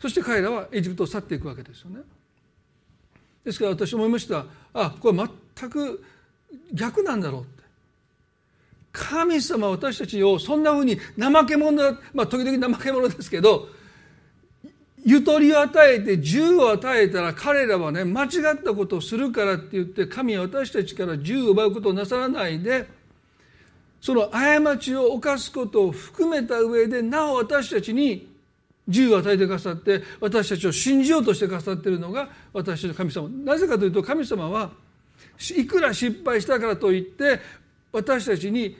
[0.00, 2.00] そして彼らはエジプトを去っていくわけですよね。
[3.44, 4.46] ですから私思いました。
[4.72, 5.18] あこれ
[5.56, 6.04] 全く
[6.72, 7.64] 逆なんだろうって。
[8.92, 13.68] 神様私たちをそんなふうに怠け者まあ時々怠け者ですけど
[15.04, 22.86] ゆとりを与えて自由を与えたら彼らはね間違ったことをするからって言って神は私たちから自由を奪うことをなさらないで
[24.00, 28.28] その過ちを犯すことを含めた上でなお私たちに
[28.86, 33.28] 自由を与えてくださって私たちを信じようとしてくださっているのが私たちの神様。
[33.28, 34.70] なぜかというと神様は
[35.56, 37.40] いくら失敗したからといって
[37.92, 38.76] 私たちに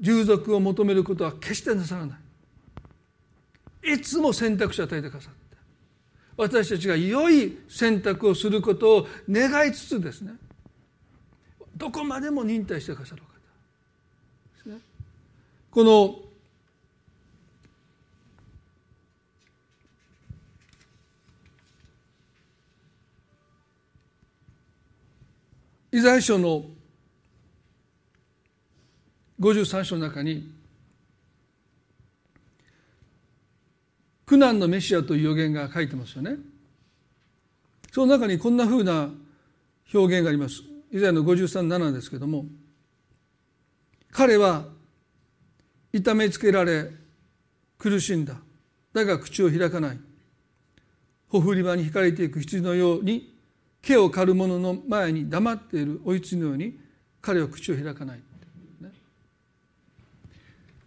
[0.00, 3.94] 従属を求めることは決してなさらない。
[3.94, 5.45] いつも選択肢を与えてくださって
[6.36, 10.32] 私たちが良い選択をすることを願いつつですね
[11.76, 14.78] どこまでも忍耐してくださる方ですね。
[15.70, 16.26] この
[25.92, 26.64] イザヤ書の
[29.38, 30.55] 53章の中に
[34.26, 36.36] 苦難のメシアという予言が書いてますよね。
[37.92, 39.08] その中にこんなふうな
[39.94, 40.62] 表現があります。
[40.92, 42.46] 以前の53.7ですけども
[44.10, 44.64] 彼は
[45.92, 46.90] 痛めつけられ
[47.78, 48.36] 苦しんだ
[48.92, 49.98] だが口を開かない
[51.28, 53.34] ほふり場に引かれていく羊のように
[53.82, 56.78] 毛を刈る者の前に黙っているお羊のように
[57.20, 58.18] 彼は口を開かない、
[58.80, 58.90] ね、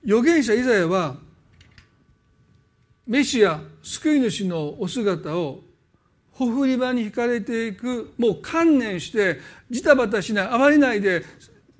[0.04, 1.18] 預言者イザヤは
[3.10, 5.62] メシア救い主のお姿を
[6.32, 11.24] ほふり場に引かれていくもう観念してジタバタしない暴れないで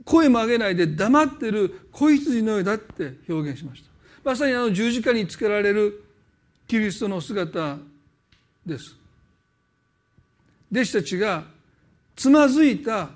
[0.04, 3.90] 声も上げないで黙ってる子羊のようだって表現しました。
[4.24, 6.04] まさにあの十字架につけられる
[6.68, 7.78] キリストの姿
[8.66, 8.96] です。
[10.72, 11.44] 弟子たちが
[12.16, 13.12] つまずいた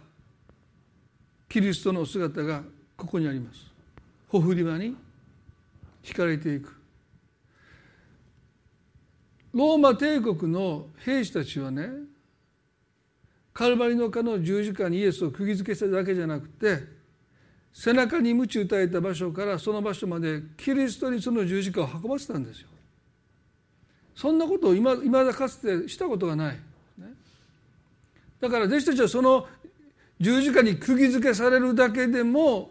[1.49, 2.62] キリストの姿が
[2.95, 3.65] ここにあります。
[4.28, 4.95] ほふり場に
[6.08, 6.82] 引かれていく。
[9.53, 11.89] ローマ帝国の兵士たちはね
[13.53, 16.79] カルバリの丘の十字架にイエスを釘付けしただけじゃなくて
[17.71, 22.67] 背中に鞭打たれた場所からその場所までキリストにその十字架を運ばせたんですよ。
[24.15, 26.59] そんなことをいまだかつてしたことがない。
[28.39, 29.47] だから弟子たちはその
[30.19, 32.69] 十字架に釘付けされるだけでも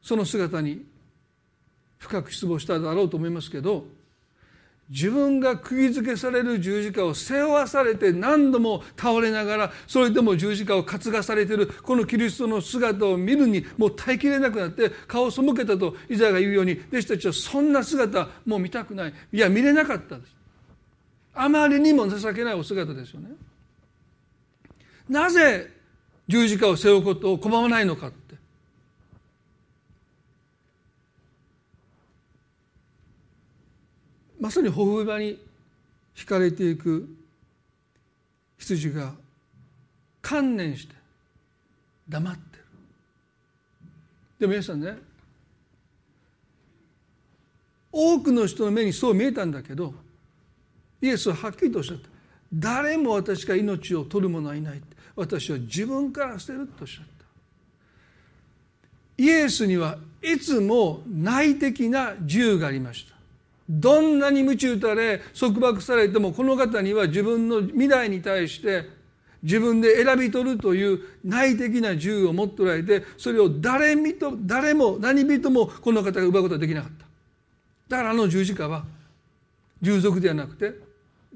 [0.00, 0.86] その姿に
[2.04, 3.84] 深く失望しただろうと思いますけど
[4.90, 19.14] 自分が釘付けされる十字架を背負わされて何度も倒れながらそれでも十字架を担がされているこのキリストの姿を見るにもう耐えきれなくなって顔を背けたとイザヤが言うように弟子たちはそんな姿もう見たくない。
[19.32, 20.36] いや見れなかったです。
[21.32, 23.30] あまりにも情けないお姿ですよね。
[25.08, 25.70] なぜ
[26.28, 28.12] 十字架を背負うことを拒まないのか。
[34.44, 35.40] まさにほふ場に
[36.14, 37.08] 引かれていく
[38.58, 39.14] 羊が
[40.20, 40.94] 観念して
[42.06, 42.64] 黙ってる。
[44.40, 44.98] でも皆さんね
[47.90, 49.94] 多くの人の目にそう見えたんだけど
[51.00, 52.10] イエスははっきりとおっしゃった。
[52.52, 54.82] 誰も私が命を取る者はいない
[55.16, 57.12] 私は自分から捨てるとおっしゃった。
[59.16, 63.13] イエスにはいつも内的な自由がありました。
[63.68, 68.88] どんなに鞭打たれ束縛されてもこの方には自分の未来に対して
[69.42, 77.04] 自分で選び取るという内的な自由を持っておられてそれを誰と誰も何人もこの方が奪うことはできなかった。
[77.88, 78.84] だからあの十字架は
[79.82, 80.72] 従属ではなくて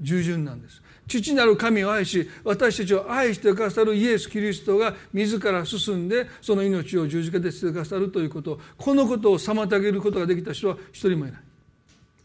[0.01, 0.83] 従順なんです。
[1.07, 8.59] 父なる神を愛し私たちを愛してくださるイエス・キリストが自ら進んでその命を十字架で捨ててくださるということ。
[8.77, 11.48] このことを妨げることができた人は一人もいない。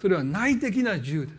[0.03, 1.35] それは内的な自由です。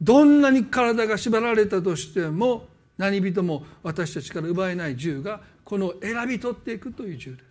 [0.00, 7.46] どんなに体が縛られたとしても何人も私たちから奪えない自由がこの選び取っていくという自由です。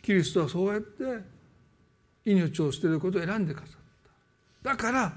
[0.00, 1.04] キリストはそうやって
[2.24, 3.76] 命を捨てることを選んでくださっ
[4.64, 4.70] た。
[4.70, 5.12] だから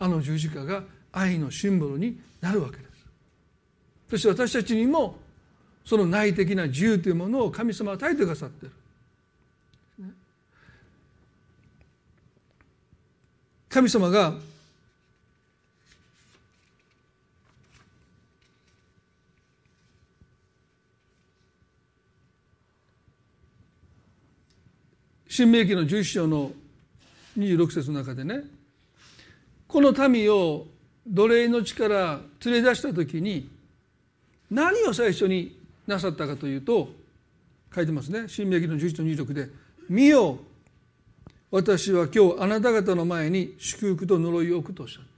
[0.00, 2.90] あの十字架が愛のシンボルになるわけです。
[4.10, 5.16] そして私たちにも
[5.86, 8.74] その内的な自由というものを神様は与えてくださっている。
[13.70, 14.34] 神様が
[25.28, 26.50] 新明記の11章の
[27.38, 28.42] 26節の中でね
[29.68, 30.66] この民を
[31.06, 33.48] 奴隷の地から連れ出した時に
[34.50, 35.56] 何を最初に
[35.86, 36.88] なさったかというと
[37.72, 38.24] 書いてますね。
[38.26, 39.48] 新明記の11の26で
[39.88, 40.40] 「見よ
[41.50, 45.10] 私は今日あなた方の前に祝福と呪いを置くとおっしゃった。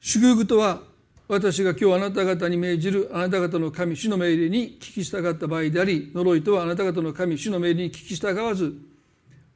[0.00, 0.82] 祝福とは
[1.28, 8.74] 私が今日あなた方に命じるあなた方の神主の命令に聞き従った場合であり呪いとはあなた方の神主の命令に聞き従わず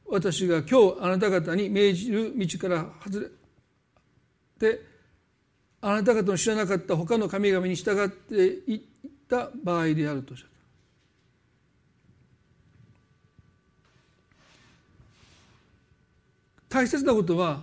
[0.07, 3.27] 私が今日あなた方に命じる道から外れ
[4.59, 4.81] て
[5.81, 8.35] あなた方の知らなかった他の神々に従って
[8.71, 8.81] いっ
[9.29, 10.58] た場合であるとおっしゃった。
[16.69, 17.61] 大切なことは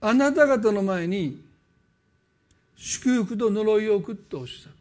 [0.00, 1.42] あなた方の前に
[2.76, 4.72] 祝福と呪いを送っておっしゃっ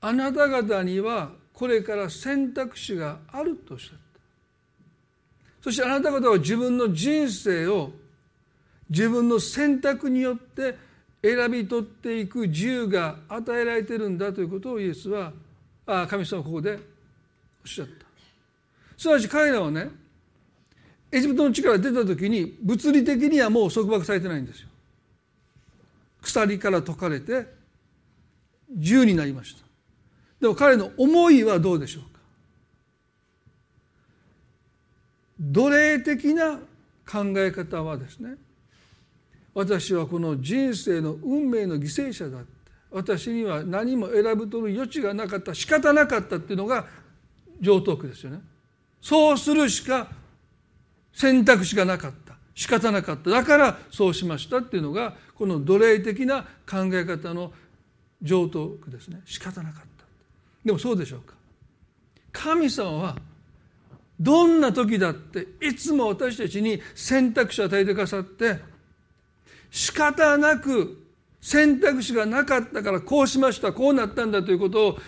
[0.00, 0.08] た。
[0.08, 4.00] あなた方にはこれから選択肢があるとおっしゃった。
[5.62, 7.92] そしてあなた方は自分の人生を
[8.90, 10.76] 自分の選択によって
[11.22, 15.32] 選び取っていく自由が与えられてるんだということをイエスは
[15.86, 16.80] あ神様はここでおっ
[17.66, 18.06] しゃった。
[18.96, 19.90] すなわち彼らはね
[21.12, 24.68] エジプトの地から出た時に物理的にはもう束縛されてないんですよ。
[26.22, 27.46] 鎖から解かれて
[28.70, 29.64] 自由になりました。
[30.40, 32.08] でも彼の思いはどうでしょうか？
[35.38, 36.58] 奴隷的な
[37.08, 38.34] 考え方はですね
[39.54, 42.48] 私はこの人生の運命の犠牲者だって
[42.90, 46.86] 私には何も選ぶとる余地がなかった仕方なかったっていうのが
[47.60, 48.40] 上等句ですよね。
[49.00, 50.08] そうするしか
[51.16, 52.34] 選択肢がなかった。
[52.54, 53.30] 仕方なかった。
[53.30, 57.52] だからそうしましたっていうのがこの奴隷的な考え方の
[58.20, 59.22] 上等句ですね。
[59.24, 60.04] 仕方なかった。
[60.62, 61.34] でもそうでしょうか。
[62.32, 63.16] 神様は
[64.20, 68.58] どんな時だっていつも私たちに選択肢を与えてくださって
[69.70, 71.02] 仕方なく
[71.40, 74.98] 選択肢がなかったからこうしましたこうなったんだということを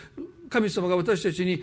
[0.48, 1.62] 神様が私たちに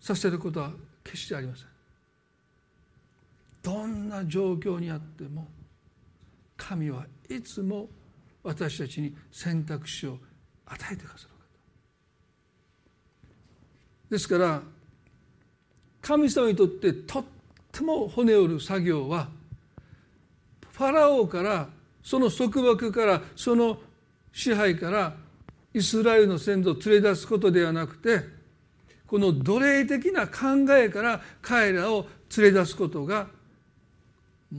[0.00, 0.72] させることは
[1.04, 1.73] 決してありません。
[3.64, 5.48] どんな状況にあっても
[6.56, 7.88] 神はいつも
[8.42, 10.18] 私たちに選択肢を
[10.66, 11.34] 与えてくださる
[14.10, 14.62] ですから
[16.00, 17.24] 神様にとってとっ
[17.72, 19.28] ても骨折る作業は
[20.70, 21.68] ファラオから
[22.02, 23.78] その束縛からその
[24.32, 25.14] 支配から
[25.72, 28.20] イスラエルの先祖を連れ出すことではなくて
[29.06, 32.06] この奴隷的な考えから彼らを
[32.36, 33.26] 連れ出すことが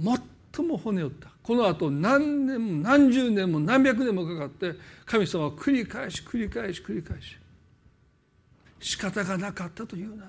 [0.03, 1.29] 最も骨折った。
[1.45, 4.73] このあと何年も何十年も何百年もかかって
[5.05, 7.37] 神様は繰り返し繰り返し繰り返し
[8.79, 10.25] 仕方がなかったというな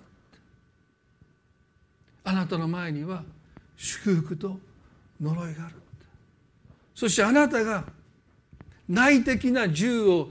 [2.25, 3.23] あなたの前には
[3.79, 4.59] 祝福と
[5.23, 5.77] 呪いがある
[6.95, 7.85] そしてあなたが
[8.87, 10.29] 内的な銃を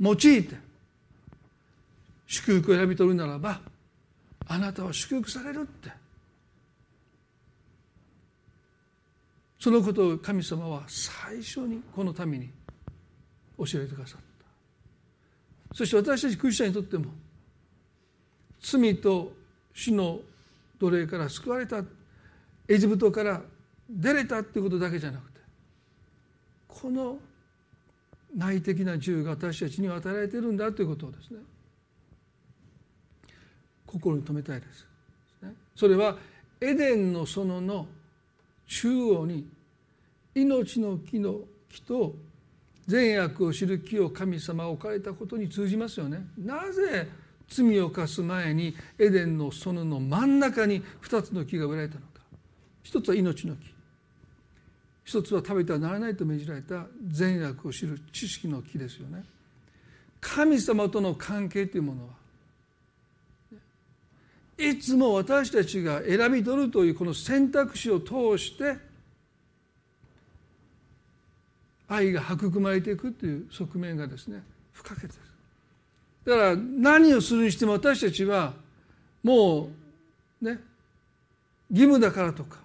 [0.00, 0.56] 用いて
[2.26, 3.60] 祝福を選び取るならば
[4.48, 6.05] あなたは祝福されるって。
[9.66, 12.50] そのことを神様は最初にこのために
[13.58, 14.20] 教えてくださっ
[15.70, 17.06] たそして私たちクリスチャンにとっても
[18.60, 19.32] 罪と
[19.74, 20.20] 死の
[20.78, 21.82] 奴隷から救われた
[22.68, 23.40] エジプトから
[23.90, 25.40] 出れたっていうことだけじゃなくて
[26.68, 27.18] この
[28.36, 31.40] 内的な自由が私たちには与えられているんだということをですね
[33.84, 34.86] 心に留めたいです。
[35.74, 36.16] それは
[36.60, 37.88] エデンの園の
[38.68, 39.55] 中央に
[40.36, 41.40] 命の木の
[41.72, 42.14] 木と
[42.86, 46.26] 善悪を知る木を神様が置かれたことに通じますよね。
[46.36, 47.08] なぜ
[47.48, 52.20] 罪を犯す前にエデンの園の真ん中に2つの木が植えられたのか。
[52.82, 53.74] 一つは命の木。
[55.04, 59.24] 一つは食べてはならないと命じられた善悪を知る知識の木ですよね。
[60.20, 62.12] 神様との関係というものは
[64.58, 68.85] いつも私たちが選び取るというこの選択肢を通して
[71.88, 75.20] 愛が育まれていくという側面がですね不可欠です。
[76.24, 78.54] だから何をするにしても私たちは
[79.22, 79.70] も
[80.42, 80.58] うね
[81.70, 82.58] 義務だからとか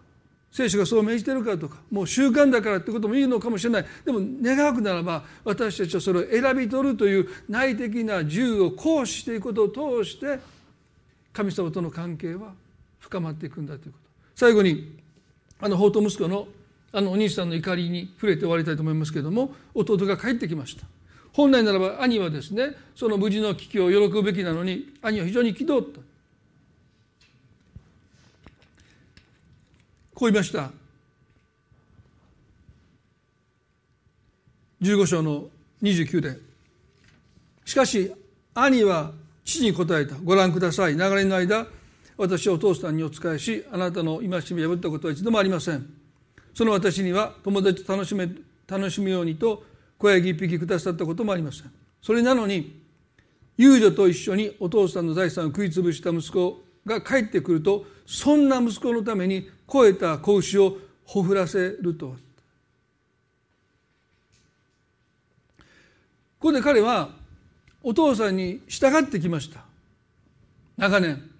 [0.51, 3.86] 聖書がそう命じてるからとかもう習慣だからってこともいいのかもしれない。
[4.03, 10.39] でも願うならば私たちはそれを選び取るという内的な自由を行使していくことを通して
[11.32, 12.53] 神様との関係は
[12.99, 14.11] 深まっていくんだということ。
[14.36, 14.99] 最後に
[15.59, 16.47] あの法と息子の
[16.93, 20.83] あのお兄さんの怒りに触れて終わりたいと思いますけれども弟が帰ってきました。
[21.33, 25.99] 本来ならば兄はですねその無事の危機を喜ぶべきなのに兄は非常に憤った。
[30.13, 30.71] こう言いました。
[34.81, 35.45] 15章の
[35.81, 36.37] 29で。
[37.65, 38.11] しかし
[38.53, 39.11] 兄は
[39.45, 40.15] 父に答えた。
[40.15, 40.95] ご覧ください。
[40.95, 41.65] 流れの間
[42.17, 46.00] 私はお父さんにお仕えしあなたの戒めを破ったことは一度もありません。
[46.53, 48.29] その私には友達と楽しめ
[48.67, 49.63] 楽しむようにと
[49.97, 51.71] 小ヤギ一匹くださったこともありません
[52.01, 52.81] それなのに
[53.57, 62.15] 遊女と一緒にお父さんの財産を食い潰した息子が帰ってくるとそんな息子のために肥えた子牛をほふらせると。
[66.39, 67.09] ここで彼は
[67.83, 69.63] お父さんに従ってきました。
[70.77, 71.30] 長年。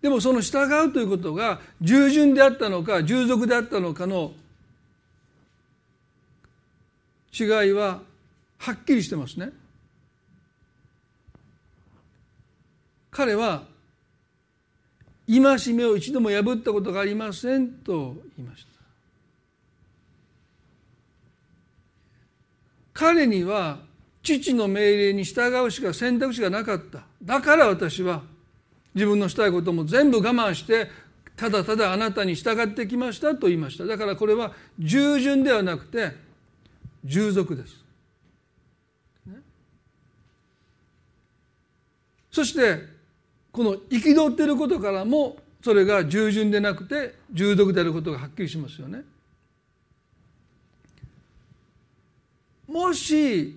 [0.00, 4.32] でもその従うということが従順であったのか従属であったのかの
[7.38, 8.00] 違いは
[8.58, 9.50] はっきりしてますね。
[13.10, 13.64] 彼は
[15.28, 18.68] 戒めを一度も破ったことがありませんと言いました。
[22.94, 23.78] 彼には
[24.22, 27.02] 父の命令に従うしか選択肢がなかった。
[27.22, 28.22] だから私は
[28.94, 30.90] 自分のしたいことも全部我慢して
[31.36, 33.84] ただただあなたに従ってきましたと言いました。
[33.84, 36.12] だからこれは従順ではなくて
[37.04, 37.76] 従属です、
[39.26, 39.34] ね、
[42.30, 42.82] そして
[43.52, 49.04] この憤っていることからもそれが従順でなくて従属であることがはっきりしますよね。
[52.66, 53.56] もし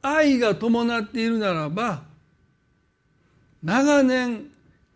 [0.00, 2.07] 愛が伴っているならば
[3.62, 4.50] 長年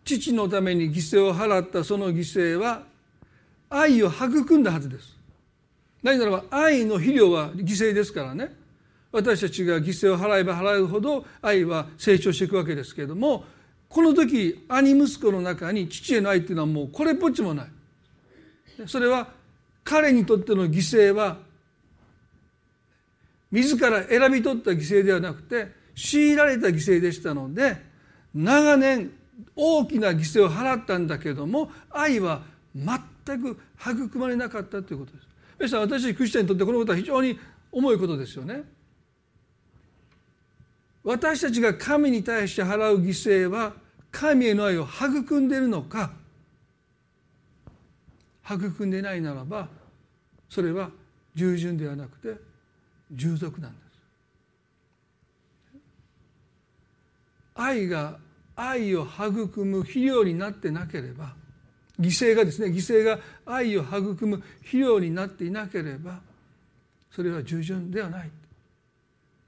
[0.05, 2.83] 父のために犠牲を払ったその犠牲は
[3.69, 5.15] 愛を育んだはずです。
[6.01, 8.55] 何ならば愛の肥料は犠牲ですからね。
[9.11, 13.45] 私たちが犠牲を払えば払うほど愛は成長していくわけですけれども
[13.87, 17.67] この時兄息子の中に父への愛っていうのはもうこれっぽっちもない。
[18.87, 19.29] それは
[19.83, 21.37] 彼にとっての犠牲は
[23.51, 27.92] 自ら選び取った犠牲ではなくて強いられた犠牲でしたので
[28.33, 29.11] 長年
[29.55, 32.41] 大きな犠牲を払ったんだけども愛は
[32.75, 35.27] 全く育まれなかったということです。
[35.59, 37.39] 皆さん私クリスチャンにとってこのことは非常に
[37.71, 38.63] 重いことですよね。
[41.03, 43.73] 私たちが神に対して払う犠牲は
[44.11, 46.11] 神への愛を育んでいるのか
[48.49, 49.67] 育んでないならば
[50.49, 50.91] それは
[51.35, 52.39] 従順ではなくて
[53.11, 53.82] 従属なんです
[57.55, 58.17] 愛が
[58.55, 61.33] 愛を育む肥料になってなければ
[61.99, 66.19] 犠牲がですね犠牲が愛を育む肥料になっていなければ
[67.11, 68.31] それは従順ではない。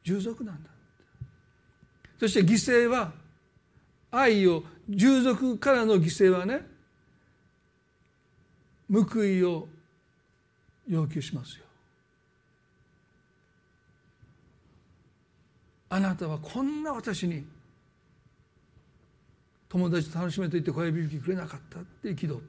[0.03, 0.69] 従属なんだ。
[2.19, 3.11] そして犠牲は
[4.11, 6.61] 愛を従属からの犠牲はね
[8.89, 9.67] 報いを
[10.87, 11.65] 要求しますよ。
[15.89, 17.45] あなたはこんな私に
[19.75, 22.39] 友達と楽しめと言って小指引きくれなかったって憤ってる。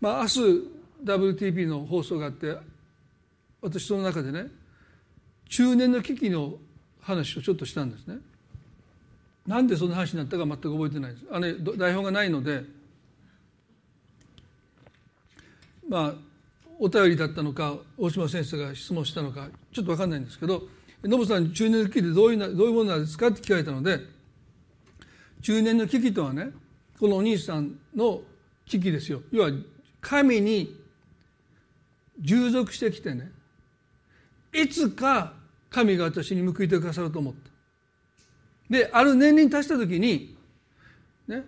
[0.00, 0.40] まあ明日
[1.04, 2.56] WTP の放送があって
[3.62, 4.48] 私その中でね
[5.48, 6.54] 中年の危機の
[7.00, 8.16] 話をちょっとしたんですね。
[9.46, 11.24] なんでそんな話になったか全く覚えてないです。
[11.30, 12.64] あれ台本がないので
[15.88, 16.14] まあ
[16.80, 20.64] お便りだったのか大島先生が質問したのかちょっと分かんないんですけど
[21.04, 24.18] ノブさん中年の危機でどういうどういうものなんですかって聞かれたので
[25.42, 26.50] 中年の危機とはね
[26.98, 28.20] このお兄さんの
[28.66, 29.22] 危機ですよ。
[29.32, 29.50] 要は
[30.00, 30.76] 神に
[32.20, 33.30] 従属してきてね
[34.52, 35.32] いつか
[35.70, 37.50] 神が私に報いてくださると思った。
[38.68, 40.36] である年齢に達した時に
[41.26, 41.44] ね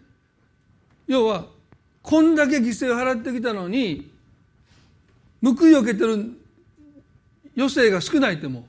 [1.07, 1.47] 要は
[2.03, 4.11] こんだけ犠牲を払ってきたのに
[5.43, 6.33] 報いを受けてる
[7.57, 8.65] 余生が少ないってもう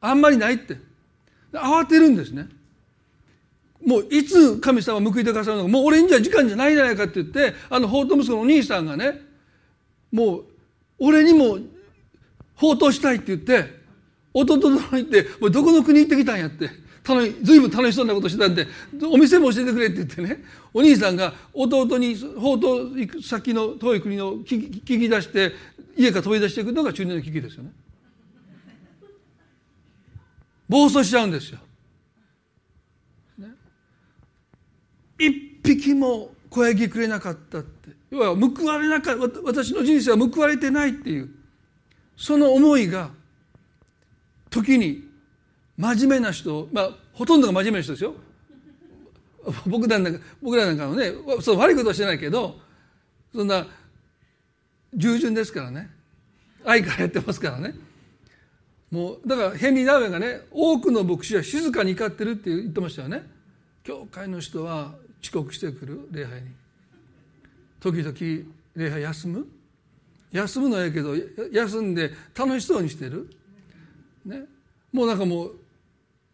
[0.00, 0.78] あんまりないって。
[1.52, 2.48] 慌てるんですね。
[3.86, 9.20] もういつ神様報いてくださるのかもう俺にじゃ時間じゃないじゃないかって言ってあの法と息子のお兄さんがね
[10.10, 10.44] もう
[10.98, 11.58] 俺にも
[12.54, 13.82] 放蕩したいって言って
[14.34, 16.70] 弟と行ってもうどこの国行ってきたんやって
[17.04, 18.66] 楽ずいぶん楽しそうなことしてたんで
[19.10, 25.52] お店も教えてくれって言ってねお兄さんが弟に法と行く先の遠い国の聞き出して
[25.96, 27.72] 家から飛び出していくのが中年の危機ですよね。
[30.68, 31.58] 暴走しちゃうんですよ。
[33.38, 33.48] ね、
[35.26, 37.90] 一匹も小ヤギくれなかったって。
[38.10, 41.30] 要は報われなかった私の人生は報われてないっていう。
[42.16, 43.10] その思いが
[44.50, 45.08] 時に
[45.78, 48.14] 真面目な人まあほとんどが真面目な人ですよ。
[49.66, 52.56] 僕らなんか僕らなんかのねその悪いことはしてないけど
[53.34, 53.66] そんな
[54.94, 55.90] 従順ですからね。
[56.64, 57.74] 愛からやってますからね。
[58.90, 63.22] もうだからヘンリー・ダーウェンがね多くの牧師は静かに怒ってるって言ってましたよね。
[63.82, 66.48] 教会の人は遅刻してくる礼拝に。
[67.80, 68.14] 時々
[68.74, 69.46] 礼拝休む？
[70.32, 71.14] 休むのはええけど
[71.52, 73.30] 休んで楽しそうにしてる？
[74.24, 74.44] ね。
[74.92, 75.52] もうなんかもう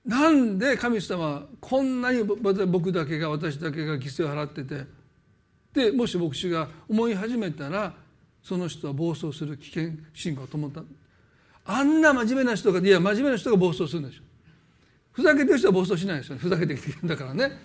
[0.07, 4.87] なんで神様こんなに僕だけが私だけが犠牲を払ってて？
[5.73, 7.95] でもし牧師が思い始めたら
[8.43, 10.83] その人は暴走する危険信号を灯った。
[11.67, 14.23] あんな真面目な人がいや真面目な人が暴走するんでしょ。
[15.13, 16.41] ふざけてる人は暴走しないですよね。
[16.41, 17.59] ふざけてきてるんだからね。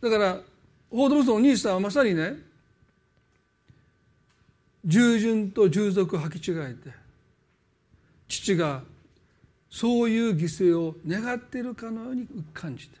[0.00, 0.40] だから
[0.90, 2.36] 報道部のお兄さんはまさにね
[4.84, 6.90] 従順と従属を履き違えて
[8.28, 8.82] 父が
[9.68, 12.96] そういう犠牲を願っているかのように感じて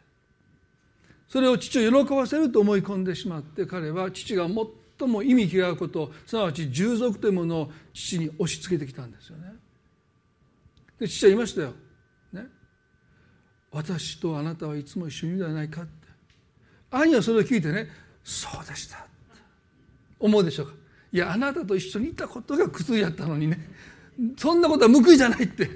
[1.28, 4.46] それを父を喜ばせると思い込んでしまって彼は父が
[4.98, 9.52] 最も意味嫌うことすなわち従属というものを父に押し付けてきたんですよね。
[10.98, 11.72] で父は言いましたよ。
[12.32, 12.46] ね、
[13.70, 15.86] 私とあなたはいつも一緒にいるではないか
[16.90, 17.88] 兄はそれを聞いてね
[18.24, 19.06] そうでした
[20.18, 20.72] 思うでしょうか。
[21.12, 23.58] いやあなたと一緒にいたことが苦痛やったのにね。
[24.36, 25.68] そんなことは報いじゃないって。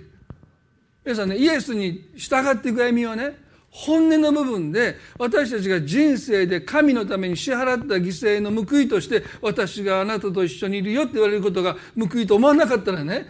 [1.04, 3.36] 皆さんねイエスに従っていく歩みはね
[3.70, 13.26] 本音の部分で私たちが人生で神のために支払った犠牲の報いとして私があなたと一緒にいるよって言われることが報いと思わなかったらね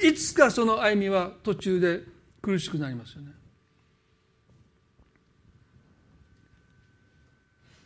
[0.00, 2.02] いつかその歩みは途中で
[2.40, 3.37] 苦しくなりますよね。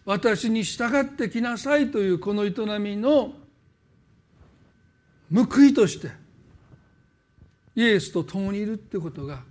[0.05, 3.35] 私に従ってきなさいというこの営みの
[5.33, 6.11] 報いとして
[7.75, 9.43] イエスと共にいるってことが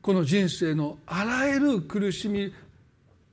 [0.00, 2.52] この人生のあらゆる苦しみ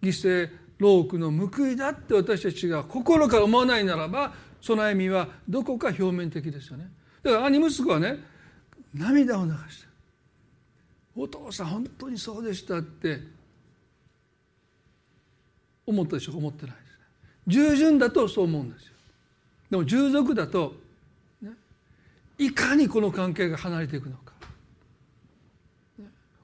[0.01, 6.89] 犠牲労苦の報いだって私たちが心から思わないならばその歩みはどこか表面的ですよね。
[7.24, 8.18] だから兄息子はね
[8.93, 9.88] 涙を流して
[11.16, 13.20] お父さん本当にそうでしたって
[15.90, 16.34] 思ったでしょ？
[16.34, 16.86] う思ってないです。
[17.48, 18.94] 従順だとそう思うんですよ。
[19.72, 20.74] でも従属だと
[22.38, 24.34] いかにこの関係が離れていくのか。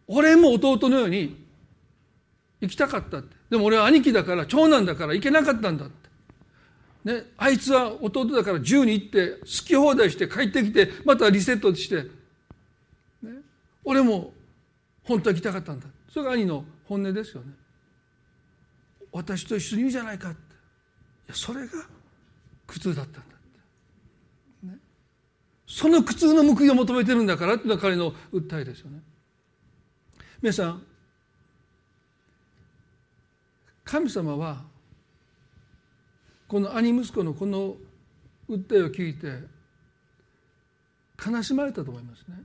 [0.08, 1.46] 俺も弟のように
[2.62, 3.36] 行きたかったって。
[3.50, 12.04] でも俺は兄貴だから長男だから行けなかったんだって、ね、あいつは弟だから銃に行って好き放題して帰ってきてまたリセットして、
[13.22, 13.42] ね、
[13.84, 14.34] 俺も
[15.04, 15.86] 本当は行きたかったんだ。
[16.12, 17.54] それが兄の本音ですよね。
[19.16, 20.36] 私と一緒にいるじゃないかい
[21.28, 21.72] やそれが
[22.68, 24.80] 苦痛だったんだって
[25.66, 29.00] その苦痛の報いを求めてるんだからっていうのが彼の訴えですよね。
[30.42, 30.84] 皆さん
[33.86, 34.64] 神様は
[36.50, 37.78] この兄息子のこの
[38.50, 39.44] 訴えを聞いて
[41.26, 42.36] 悲しまれたと思いますね。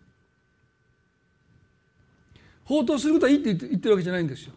[2.65, 4.55] 放蕩することはいいって言ってるわけじゃないんですよ。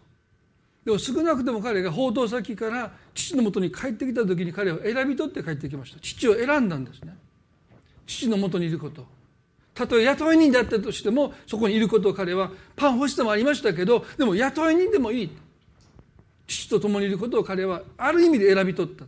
[0.85, 5.99] でも少なくとも彼が放蕩先から父のもとに帰ってきた時に彼は選び取って帰ってきました。
[5.99, 7.15] 父を選んだんですね。
[8.05, 9.05] 父のもとにいること。
[9.73, 15.31] たとえ雇い人であったとしてもそこにいることを彼はパン欲しさもありましたけどでも雇い人でもいい。
[16.45, 19.05] 父と共にいることを彼はある意味で選び取った。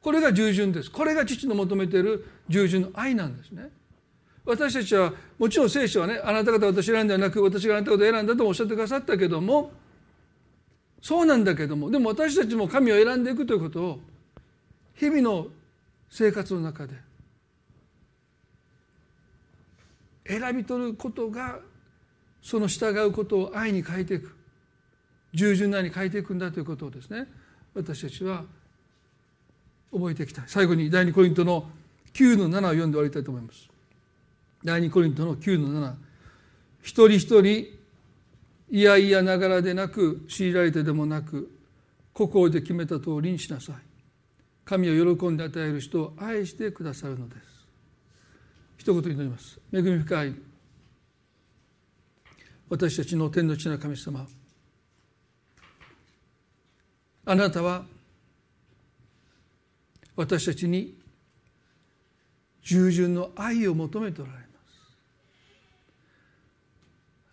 [0.00, 0.90] これが従順です。
[0.90, 3.70] これが父の求めている従順の愛なんですね。
[4.46, 9.72] 私たちはもちろん聖書はねあなた方私選んではなく私があなた方を選んだともおっしゃってくださったけども
[11.00, 14.00] そうなんだけどもでも私たちも神を選んでいくということを
[14.94, 15.48] 日々の
[16.10, 16.94] 生活の中で
[20.26, 21.58] 選び取ることが
[22.42, 24.34] その従うことを愛に変えていく
[25.34, 27.26] 従順なに変えていくんだということをですね
[27.74, 28.44] 私たちは
[29.92, 30.44] 覚えていきたい。
[30.46, 31.68] 最後に第二コリントの
[32.14, 33.68] 9の7を読んで終わりたいと思います。
[34.64, 35.94] 第二コリントの9の7
[36.82, 37.66] 一人一人
[38.70, 41.50] いやいやながらでなく強いられてでもなく
[42.12, 43.76] 心で決めた通りにしなさい。
[44.64, 47.40] 神を喜んで与える人を愛してくださるのです。
[48.78, 49.60] 一言祈ります。
[49.72, 50.34] 恵み深い。
[52.68, 54.26] 私たちの天の地な神様
[57.24, 57.84] あなたは
[60.16, 60.98] 私たちに
[62.62, 64.38] 従順の愛を求めておられ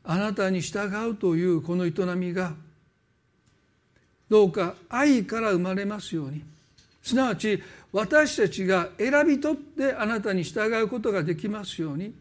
[0.04, 2.54] あなたに従うというこの営みが
[4.30, 6.44] どうか愛から生まれますように。
[7.02, 12.14] すなわち私たちが選び取ってあなたに従うことができますように。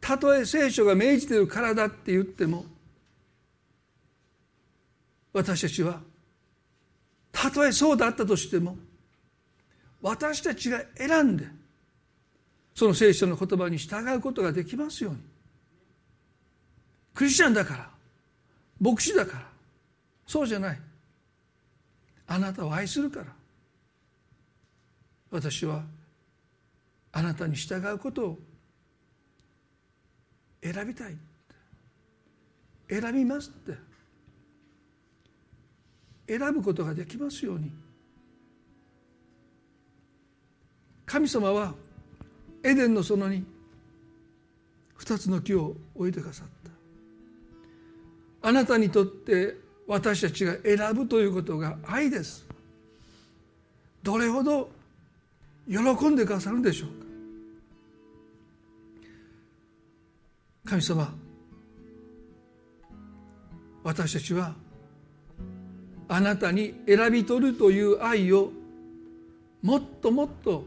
[0.00, 2.64] たとえ聖書が命じているからだって言っても
[5.32, 6.00] 私たちは
[7.30, 8.76] たとえそうだったとしても
[10.00, 11.46] 私たちが選んで
[12.74, 15.29] その聖書の言葉に従うことができますように。
[17.14, 17.90] クリスチャンだから。
[18.80, 19.46] 牧師だから。
[20.26, 20.80] そうじゃない。
[22.26, 23.26] あなたを愛するから。
[25.30, 25.82] 私は
[27.12, 28.38] あなたに従うことを
[30.62, 31.16] 選びたい
[32.88, 33.90] 選びますって。
[36.26, 37.72] 選ぶことができますように。
[41.04, 41.74] 神様は
[42.62, 43.44] エデンの園に
[44.94, 46.59] 二つの木を置いてくださった。
[48.42, 52.46] あなたにとって私たちが選ぶということが愛です。
[54.02, 54.70] どれほど
[55.68, 56.94] 喜んでくださるんでしょうか。
[60.70, 61.12] 神様
[63.82, 64.54] 私たちは
[66.08, 68.52] あなたに選び取るという愛を
[69.62, 70.64] もっともっと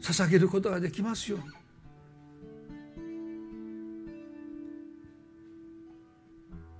[0.00, 1.63] 捧げることができますように。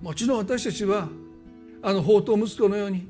[0.04, 1.08] もちろん私たちは
[1.82, 3.08] あの宝刀息子のように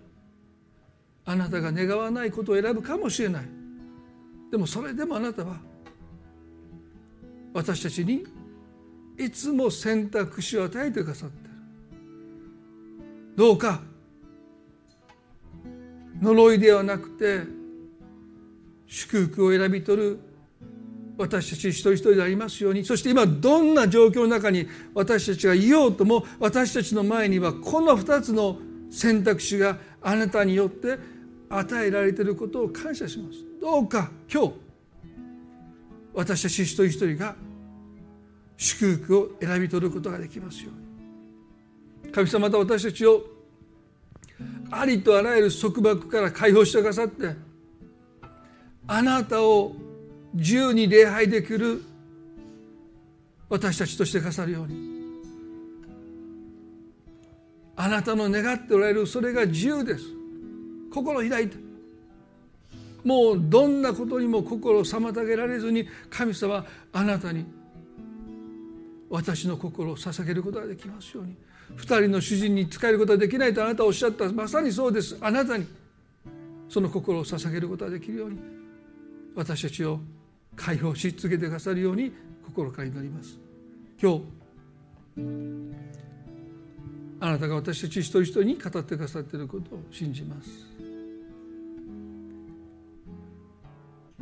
[1.24, 3.42] あなたが願わないことを選ぶかもしれない。
[4.52, 5.56] でもそれでもあなたは
[7.52, 8.24] 私たちに
[9.18, 11.54] いつも選択肢を与えてくださってる。
[13.34, 13.80] どうか
[16.22, 17.40] 呪いではなくて
[18.86, 20.20] 祝福を選び取る
[21.16, 22.84] 私たち一人一人でありますように。
[22.84, 28.58] そして今どんな状況の中に私たちがいようとも私たちの前にはこの2つの
[28.90, 30.98] 選択肢があなたによって
[31.48, 33.38] 与えられていることを感謝します。
[33.60, 34.52] どうか今日
[36.14, 37.34] 私たち一人一人が
[38.56, 40.70] 祝福を選び取ることができますよ
[42.04, 42.12] うに。
[42.12, 43.24] 神様また私たちを
[44.70, 47.34] ありとあらゆる束縛から解放してくださって
[48.86, 49.74] あなたを
[50.34, 51.82] 自由に礼拝できる
[53.48, 54.94] 私たちとしてくださるように。
[57.76, 60.04] あなたの願っておられるそれが自由です。
[60.92, 61.56] 心開いて。
[63.04, 67.44] もうどんなことにも心を妨げられずに神様あなたに
[69.10, 71.36] 私の心を捧げることができますように。
[71.76, 74.30] 二人の主人に仕えることはできないとあなたおっしゃった。
[74.32, 75.16] まさにそうです。
[75.20, 75.66] あなたに
[76.68, 78.38] その心を捧げることができるように。
[79.34, 80.00] 私たちを
[80.56, 82.12] 解放し続けてくださるように
[82.44, 83.38] 心から祈ります。
[84.00, 84.22] 今日
[87.20, 90.50] あなたが私たち一人一人に語ってくださっていることを信じます。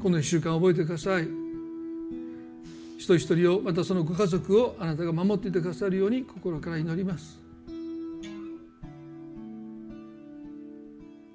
[0.02, 1.28] この一週間覚えてください。
[2.96, 7.40] 一人一人をまたそのご家族をあなたが守っていてくださるように心から祈ります。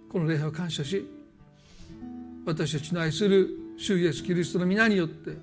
[0.09, 1.05] この礼拝を感謝し
[2.45, 5.37] 私たちの愛する主イエスキリストの皆によって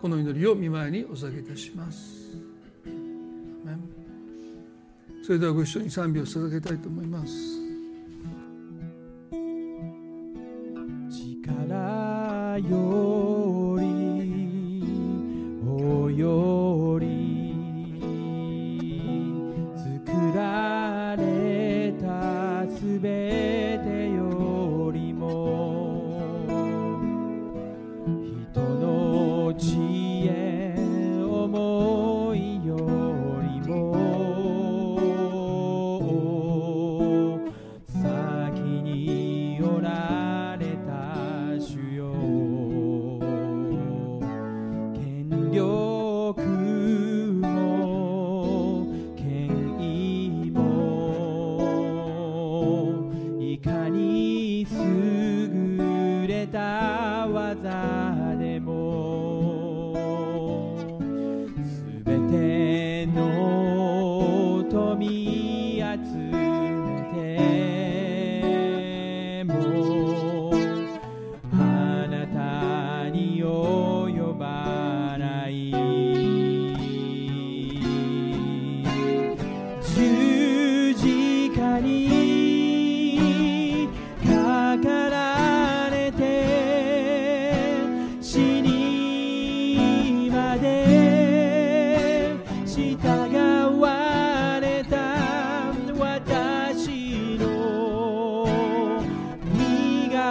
[0.00, 2.24] この祈りを見舞いにお捧げいたします。
[5.22, 7.32] それではご一緒に賛美を捧げたいと思います。
[11.10, 13.43] 力よ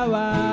[0.06, 0.53] 身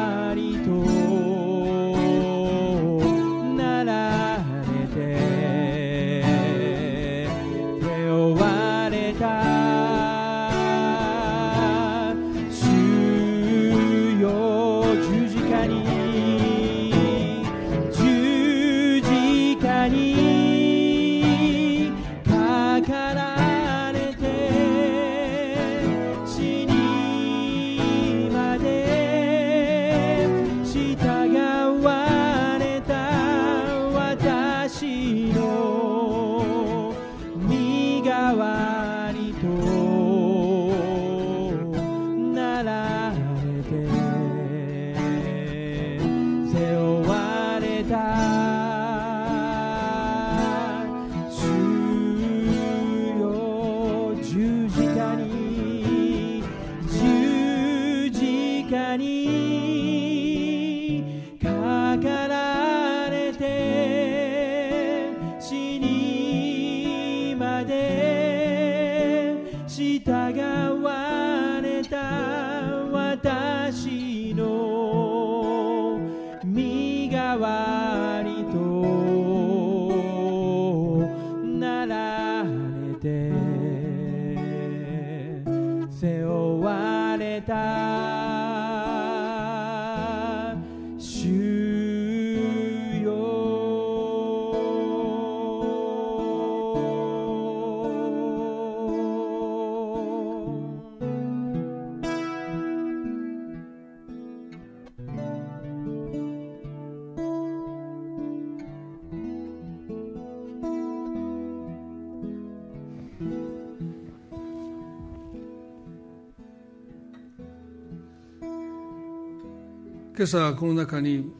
[120.20, 121.32] 今朝この中に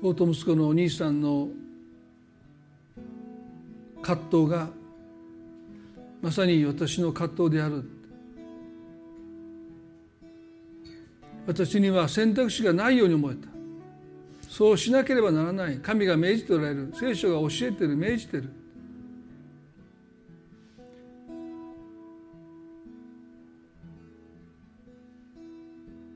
[0.00, 1.48] 夫息子のお兄さんの
[4.00, 4.68] 葛藤が
[6.22, 7.82] まさに私の葛藤である。
[11.48, 13.48] 私には選択肢がないように思えた。
[14.48, 15.78] そうしなければならない。
[15.78, 16.94] 神が命じておられる。
[16.94, 18.63] 聖書が教えてる命じてる。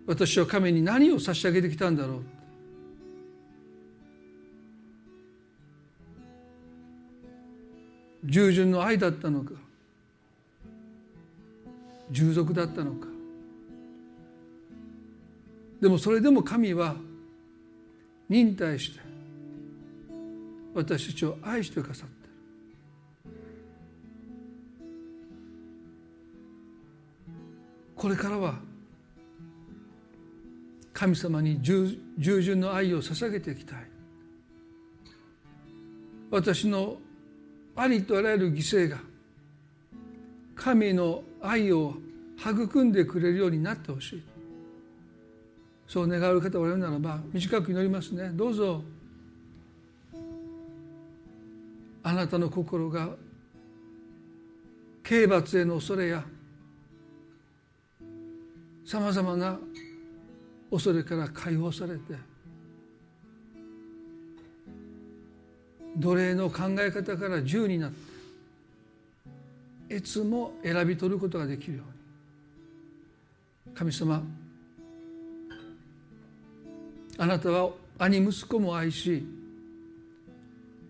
[0.09, 2.23] 私は神に何を差し上げてきたんだろう。
[8.25, 9.53] 従順の愛だったのか。
[12.11, 13.07] 従属だったのか。
[15.79, 16.97] でもそれでも神は
[18.31, 19.01] 忍耐して
[20.75, 22.15] 私たちを愛してくださって
[27.95, 28.68] これからは
[30.99, 33.79] 神様に従順の愛を捧げていきたい。
[36.29, 36.97] 私の
[37.77, 38.99] ありとあらゆる犠牲が
[40.57, 41.95] 神の愛を
[42.37, 44.23] 育んでくれるようになってほしい。
[45.87, 48.31] そう願う方がおられるならば短く祈りますね。
[48.35, 48.83] どうぞ。
[52.03, 53.11] あなたの心が
[55.05, 56.25] 刑罰への恐れや
[58.85, 59.61] さまざまな
[60.71, 62.15] 恐れから解放されて
[65.97, 67.97] 奴隷の考え方から自由になって
[69.97, 71.83] いつも選び取ることができるよ
[73.67, 73.75] うに。
[73.75, 74.23] 神様
[77.17, 79.27] あなたは兄息子も愛し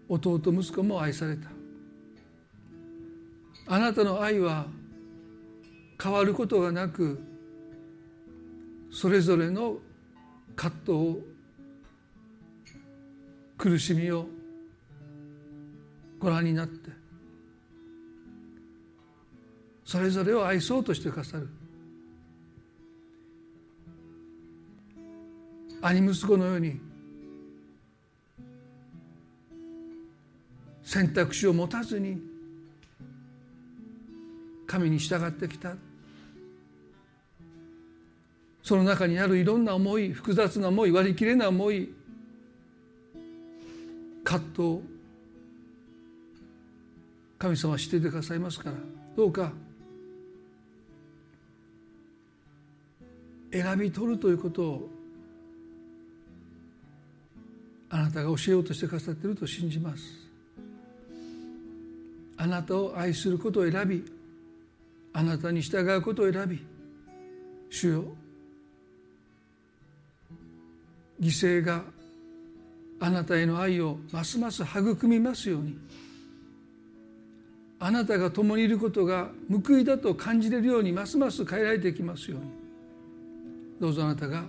[0.08, 1.48] 弟息子も愛された。
[3.66, 4.66] あなたの愛は
[6.02, 7.20] 変わることがなく
[8.90, 9.78] それぞれの
[10.56, 11.18] 葛藤を
[13.56, 14.26] 苦しみを
[16.18, 16.90] ご覧になって
[19.84, 21.48] それぞれを愛そうとしてくださる。
[25.80, 26.78] 兄息子のように
[30.82, 32.20] 選択肢を持たずに
[34.66, 35.74] 神に従ってきた。
[38.68, 41.90] その中にあるいろんな思い複雑な思い割り切れない思い
[44.22, 44.80] 葛藤
[47.38, 48.76] 神様は知っててくださいますから
[49.16, 49.52] どうか
[53.50, 54.90] 選び取るということを
[57.88, 60.02] あなたが教えようとしてくださっていると信じます。
[62.36, 64.04] あなたを愛することを選び
[65.14, 66.62] あなたに従うことを選び
[67.70, 68.17] 主よ
[71.20, 71.82] 犠牲が
[73.00, 75.76] あなたへの愛をますます育みますように。
[77.80, 82.50] あなたが共にいることが報いだと感じれるようにますます変えられていきますように。
[83.80, 84.44] どうぞあなたが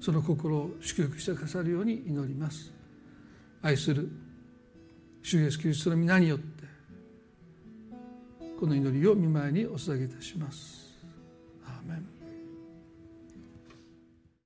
[0.00, 2.72] その心を祝福してくださるように祈ります。
[3.62, 4.08] 愛する
[5.22, 6.64] 主イエスキリストの皆によって
[8.58, 10.87] この祈りを見舞いにお捧げいたします。